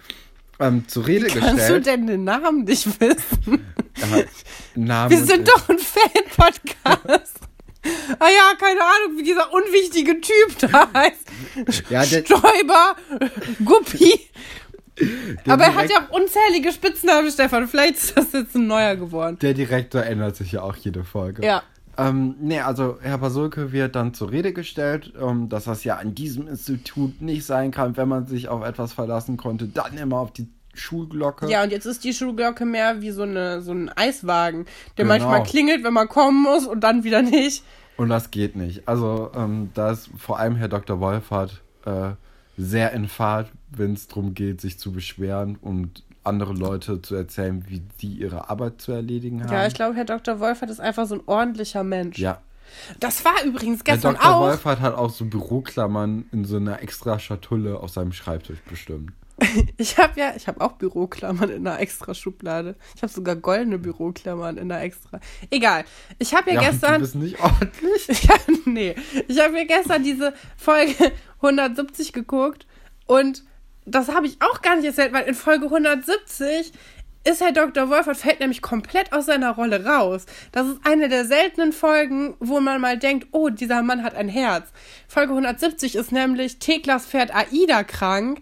[0.60, 1.86] ähm, zur Rede Kannst du gestellt.
[1.86, 3.64] denn den Namen nicht wissen?
[3.98, 4.22] Ja,
[4.74, 7.36] Name Wir sind doch ein Fan-Podcast.
[8.18, 11.90] ah ja, keine Ahnung, wie dieser unwichtige Typ da heißt.
[11.90, 12.96] Ja, der- Stoiber,
[13.64, 14.20] Guppi.
[15.46, 17.66] der Aber er hat ja auch unzählige Spitznamen, Stefan.
[17.68, 19.38] Vielleicht ist das jetzt ein neuer geworden.
[19.40, 21.44] Der Direktor ändert sich ja auch jede Folge.
[21.44, 21.62] Ja.
[22.00, 26.14] Ähm, nee, also Herr Pasulke wird dann zur Rede gestellt, ähm, dass das ja an
[26.14, 30.32] diesem Institut nicht sein kann, wenn man sich auf etwas verlassen konnte, dann immer auf
[30.32, 31.50] die Schulglocke.
[31.50, 34.64] Ja, und jetzt ist die Schulglocke mehr wie so, eine, so ein Eiswagen,
[34.96, 35.08] der Genau.
[35.08, 37.64] manchmal klingelt, wenn man kommen muss und dann wieder nicht.
[37.98, 38.88] Und das geht nicht.
[38.88, 41.00] Also ähm, da ist vor allem Herr Dr.
[41.00, 42.12] Wolfert äh,
[42.56, 47.64] sehr in Fahrt, wenn es darum geht, sich zu beschweren und andere Leute zu erzählen,
[47.68, 49.52] wie die ihre Arbeit zu erledigen haben.
[49.52, 50.40] Ja, ich glaube, Herr Dr.
[50.40, 52.18] Wolfert ist einfach so ein ordentlicher Mensch.
[52.18, 52.40] Ja.
[53.00, 54.30] Das war übrigens Herr gestern Dr.
[54.36, 54.40] auch.
[54.42, 59.12] Wolfert hat auch so Büroklammern in so einer extra Schatulle auf seinem Schreibtisch bestimmt.
[59.78, 62.76] Ich habe ja, ich habe auch Büroklammern in einer extra Schublade.
[62.94, 65.18] Ich habe sogar goldene Büroklammern in einer extra.
[65.50, 65.84] Egal.
[66.18, 66.94] Ich habe ja, Ja, gestern.
[66.94, 68.22] du bist nicht ordentlich.
[68.28, 68.34] Ja,
[68.66, 68.94] nee.
[69.28, 70.94] Ich habe mir gestern diese Folge
[71.40, 72.66] 170 geguckt
[73.06, 73.42] und
[73.94, 76.72] das habe ich auch gar nicht erzählt, weil in Folge 170
[77.24, 77.90] ist Herr Dr.
[77.90, 80.24] Wolfert fällt nämlich komplett aus seiner Rolle raus.
[80.52, 84.28] Das ist eine der seltenen Folgen, wo man mal denkt, oh, dieser Mann hat ein
[84.28, 84.68] Herz.
[85.06, 88.40] Folge 170 ist nämlich Theklas Pferd Aida krank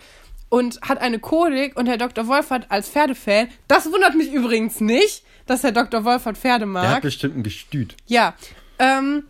[0.48, 2.28] und hat eine Kolik und Herr Dr.
[2.28, 3.48] Wolfert als Pferdefan.
[3.66, 6.04] Das wundert mich übrigens nicht, dass Herr Dr.
[6.04, 6.82] Wolfert Pferde mag.
[6.82, 7.96] Der hat bestimmt ein Gestüt.
[8.06, 8.34] Ja,
[8.78, 9.24] ähm,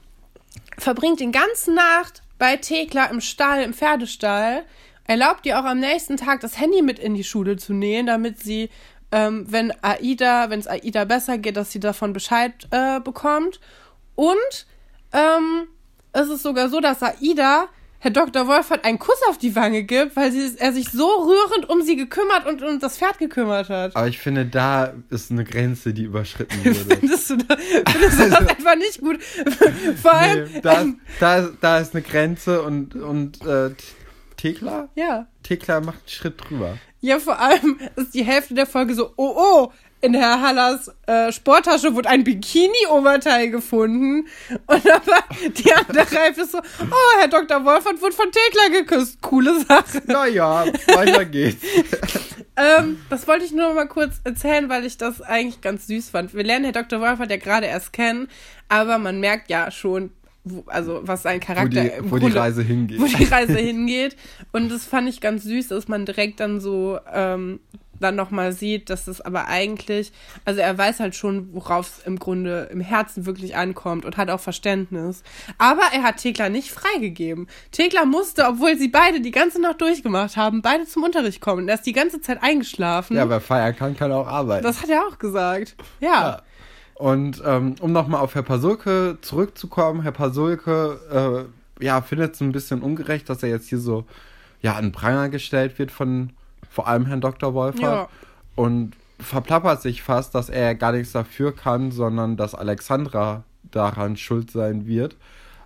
[0.76, 4.64] verbringt den ganzen Nacht bei Thekla im Stall, im Pferdestall.
[5.09, 8.40] Erlaubt ihr auch am nächsten Tag das Handy mit in die Schule zu nehmen, damit
[8.40, 8.68] sie,
[9.11, 13.59] ähm, wenn Aida, wenn es Aida besser geht, dass sie davon Bescheid äh, bekommt.
[14.14, 14.66] Und
[15.14, 15.66] ähm,
[16.12, 17.68] es ist sogar so, dass Aida
[18.00, 18.46] Herr Dr.
[18.46, 21.96] Wolfert einen Kuss auf die Wange gibt, weil sie, er sich so rührend um sie
[21.96, 23.96] gekümmert und um das Pferd gekümmert hat.
[23.96, 26.96] Aber ich finde, da ist eine Grenze, die überschritten wurde.
[26.96, 29.20] Findest du, das, findest du das einfach nicht gut?
[30.02, 33.70] Vor allem, nee, da, ähm, da, da ist eine Grenze und, und äh,
[34.39, 34.89] Thekla?
[34.95, 35.26] ja.
[35.43, 36.78] Thekla macht einen Schritt drüber.
[37.01, 41.32] Ja, vor allem ist die Hälfte der Folge so, oh oh, in Herr Hallers äh,
[41.32, 44.28] Sporttasche wurde ein Bikini-Oberteil gefunden.
[44.66, 47.64] Und aber die andere Hälfte ist so, oh, Herr Dr.
[47.64, 49.20] Wolfert wurde von Thekla geküsst.
[49.20, 50.03] Coole Sache.
[50.07, 51.64] Naja, weiter geht's.
[52.57, 56.34] ähm, das wollte ich nur mal kurz erzählen, weil ich das eigentlich ganz süß fand.
[56.34, 57.01] Wir lernen Herr Dr.
[57.01, 58.28] Wolfert ja gerade erst kennen,
[58.68, 60.12] aber man merkt ja schon,
[60.45, 63.01] wo, also was sein Wo Charakter die, wo die Grunde- Reise hingeht.
[63.01, 64.16] wo die Reise hingeht.
[64.53, 67.61] Und das fand ich ganz süß, dass man direkt dann so ähm,
[68.01, 70.12] dann nochmal sieht, dass es aber eigentlich,
[70.45, 74.30] also er weiß halt schon, worauf es im Grunde im Herzen wirklich ankommt und hat
[74.30, 75.24] auch Verständnis.
[75.59, 77.49] Aber er hat Thekla nicht freigegeben.
[77.72, 81.68] Thekla musste, obwohl sie beide die ganze Nacht durchgemacht haben, beide zum Unterricht kommen.
[81.68, 83.16] Er ist die ganze Zeit eingeschlafen.
[83.16, 84.62] Ja, wer feiern kann, kann auch arbeiten.
[84.62, 85.74] das hat er auch gesagt.
[85.99, 86.09] Ja.
[86.09, 86.43] Ja.
[86.99, 91.49] Und ähm, um nochmal auf Herr Pasulke zurückzukommen, Herr Pasulke
[91.80, 94.05] äh, ja, findet es ein bisschen ungerecht, dass er jetzt hier so
[94.61, 96.30] ja, an Pranger gestellt wird von
[96.68, 97.55] vor allem Herrn Dr.
[97.55, 97.82] Wolfert.
[97.82, 98.09] Ja.
[98.57, 104.51] Und verplappert sich fast, dass er gar nichts dafür kann, sondern dass Alexandra daran schuld
[104.51, 105.16] sein wird.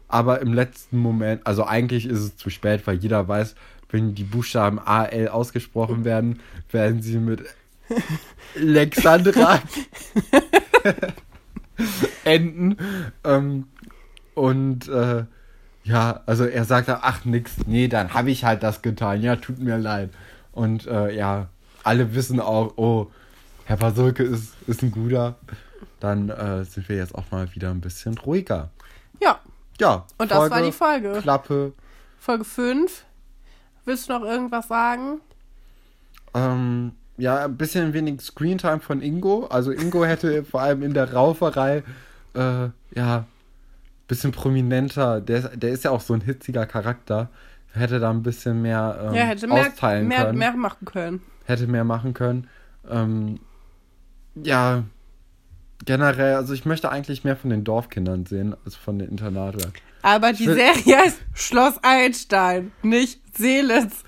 [0.08, 3.54] Aber im letzten Moment, also eigentlich ist es zu spät, weil jeder weiß,
[3.90, 7.42] wenn die Buchstaben AL ausgesprochen werden, werden sie mit
[8.56, 9.60] Alexandra
[12.24, 12.76] enden.
[13.24, 13.66] Ähm,
[14.34, 15.24] und äh,
[15.84, 19.22] ja, also er sagt dann, ach nix, nee, dann habe ich halt das getan.
[19.22, 20.10] Ja, tut mir leid.
[20.52, 21.48] Und äh, ja,
[21.82, 23.10] alle wissen auch, oh,
[23.64, 25.36] Herr Pasulke ist, ist ein guter.
[26.00, 28.70] Dann äh, sind wir jetzt auch mal wieder ein bisschen ruhiger.
[29.20, 29.40] Ja.
[29.80, 30.06] Ja.
[30.18, 31.18] Und das war die Folge.
[31.20, 31.72] Klappe.
[32.18, 33.04] Folge 5.
[33.84, 35.20] Willst du noch irgendwas sagen?
[36.34, 39.46] Ähm, ja, ein bisschen wenig Screentime von Ingo.
[39.46, 41.82] Also Ingo hätte vor allem in der Rauferei,
[42.34, 43.26] äh, ja,
[44.08, 45.20] bisschen prominenter.
[45.20, 47.30] Der, der ist ja auch so ein hitziger Charakter.
[47.72, 50.38] Hätte da ein bisschen mehr ähm, ja, hätte mehr, austeilen mehr, können.
[50.38, 51.22] mehr machen können.
[51.46, 52.48] Hätte mehr machen können.
[52.90, 53.40] Ähm,
[54.34, 54.82] ja,
[55.84, 59.72] generell, also ich möchte eigentlich mehr von den Dorfkindern sehen, als von den Internaten.
[60.02, 64.04] Aber die Serie heißt Schloss Einstein, nicht Seelitz.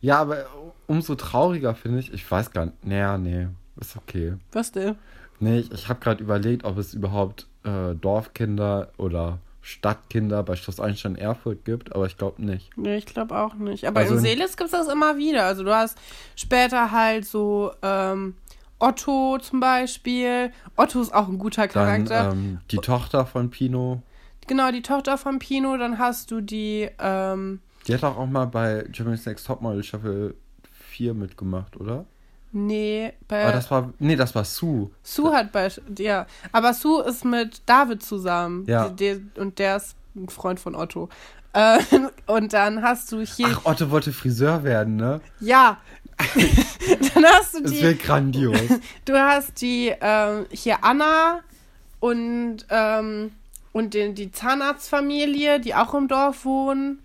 [0.00, 0.46] Ja, aber
[0.86, 3.48] umso trauriger finde ich, ich weiß gar nicht, naja, nee,
[3.80, 4.34] ist okay.
[4.52, 4.96] Was denn?
[5.40, 10.78] Nee, ich, ich habe gerade überlegt, ob es überhaupt äh, Dorfkinder oder Stadtkinder bei Schloss
[10.78, 12.70] Einstein Erfurt gibt, aber ich glaube nicht.
[12.76, 13.86] Nee, ich glaube auch nicht.
[13.86, 15.44] Aber Also- in Seelitz gibt es das immer wieder.
[15.46, 15.98] Also du hast
[16.36, 18.34] später halt so ähm,
[18.78, 20.52] Otto zum Beispiel.
[20.76, 22.32] Otto ist auch ein guter Dann Charakter.
[22.32, 24.02] ähm, die Tochter von Pino,
[24.46, 25.76] genau, die Tochter von Pino.
[25.78, 30.34] Dann hast du die, ähm, die hat auch, auch mal bei Germany's Next Topmodel Staffel
[30.94, 32.06] 4 mitgemacht, oder?
[32.54, 34.90] nee, bei Aber das war, nee, das war Sue.
[35.02, 35.68] Sue hat bei,
[35.98, 36.26] ja.
[36.52, 38.64] Aber Sue ist mit David zusammen.
[38.66, 38.88] Ja.
[38.88, 41.08] Die, die, und der ist ein Freund von Otto.
[41.52, 41.78] Äh,
[42.26, 45.20] und dann hast du hier, Ach, Otto wollte Friseur werden, ne?
[45.40, 45.78] ja.
[47.14, 48.56] dann hast du die, wird grandios.
[49.04, 51.40] Du hast die ähm, hier Anna
[51.98, 53.32] und, ähm,
[53.72, 57.00] und den, die Zahnarztfamilie, die auch im Dorf wohnen.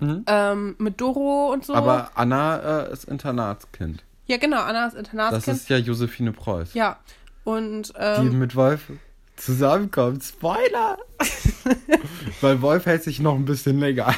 [0.00, 0.24] Mhm.
[0.26, 1.74] Ähm, mit Doro und so.
[1.74, 4.02] Aber Anna äh, ist Internatskind.
[4.26, 5.56] ja, genau, Anna ist Das Internatskind.
[5.56, 6.74] ist ja Josephine Preuß.
[6.74, 6.98] ja.
[7.44, 8.90] Und Die ähm, mit Wolf
[9.36, 10.22] zusammenkommt.
[10.22, 10.98] Spoiler!
[12.40, 14.14] Weil Wolf hält sich noch ein bisschen länger.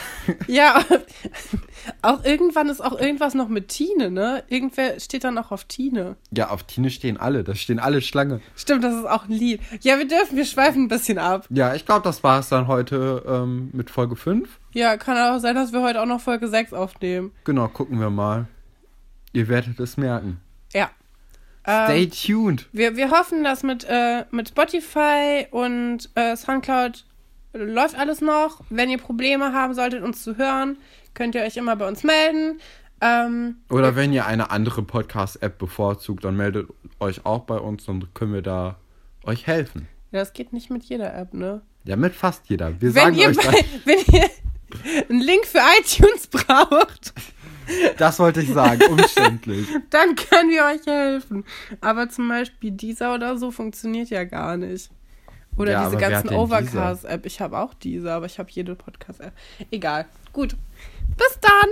[0.47, 0.85] ja,
[2.03, 4.45] auch irgendwann ist auch irgendwas noch mit Tine, ne?
[4.49, 6.17] Irgendwer steht dann auch auf Tine.
[6.31, 7.45] Ja, auf Tine stehen alle.
[7.45, 8.41] Da stehen alle Schlange.
[8.57, 9.61] Stimmt, das ist auch ein Lied.
[9.81, 11.47] Ja, wir dürfen, wir schweifen ein bisschen ab.
[11.51, 14.49] Ja, ich glaube, das war es dann heute ähm, mit Folge 5.
[14.73, 17.33] Ja, kann auch sein, dass wir heute auch noch Folge 6 aufnehmen.
[17.45, 18.47] Genau, gucken wir mal.
[19.33, 20.41] Ihr werdet es merken.
[20.73, 20.91] Ja.
[21.67, 22.69] Stay Ähm, tuned.
[22.73, 27.05] Wir, wir hoffen, dass mit, äh, mit Spotify und äh, Soundcloud
[27.55, 28.61] läuft alles noch.
[28.71, 30.79] Wenn ihr Probleme haben solltet, uns zu hören,
[31.15, 32.61] könnt ihr euch immer bei uns melden.
[33.01, 36.69] Ähm, Oder wenn ihr eine andere Podcast-App bevorzugt, dann meldet
[37.01, 38.77] euch auch bei uns, dann können wir da
[39.25, 39.89] euch helfen.
[40.13, 41.63] ja, das geht nicht mit jeder App, ne?
[41.85, 42.81] Ja, mit fast jeder.
[42.81, 44.31] Wir Wenn sagen euch bei, wenn ihr
[45.11, 47.13] einen Link für iTunes braucht,
[47.99, 49.67] Das wollte ich sagen, umständlich.
[49.91, 51.45] dann können wir euch helfen.
[51.81, 54.91] Aber zum Beispiel dieser oder so funktioniert ja gar nicht.
[55.57, 57.25] Oder Ja, diese ganzen Overcast-App.
[57.25, 59.33] Ich habe auch diese, aber ich habe jede Podcast-App.
[59.71, 60.07] Egal.
[60.33, 60.57] Gut.
[61.17, 61.71] Bis dann.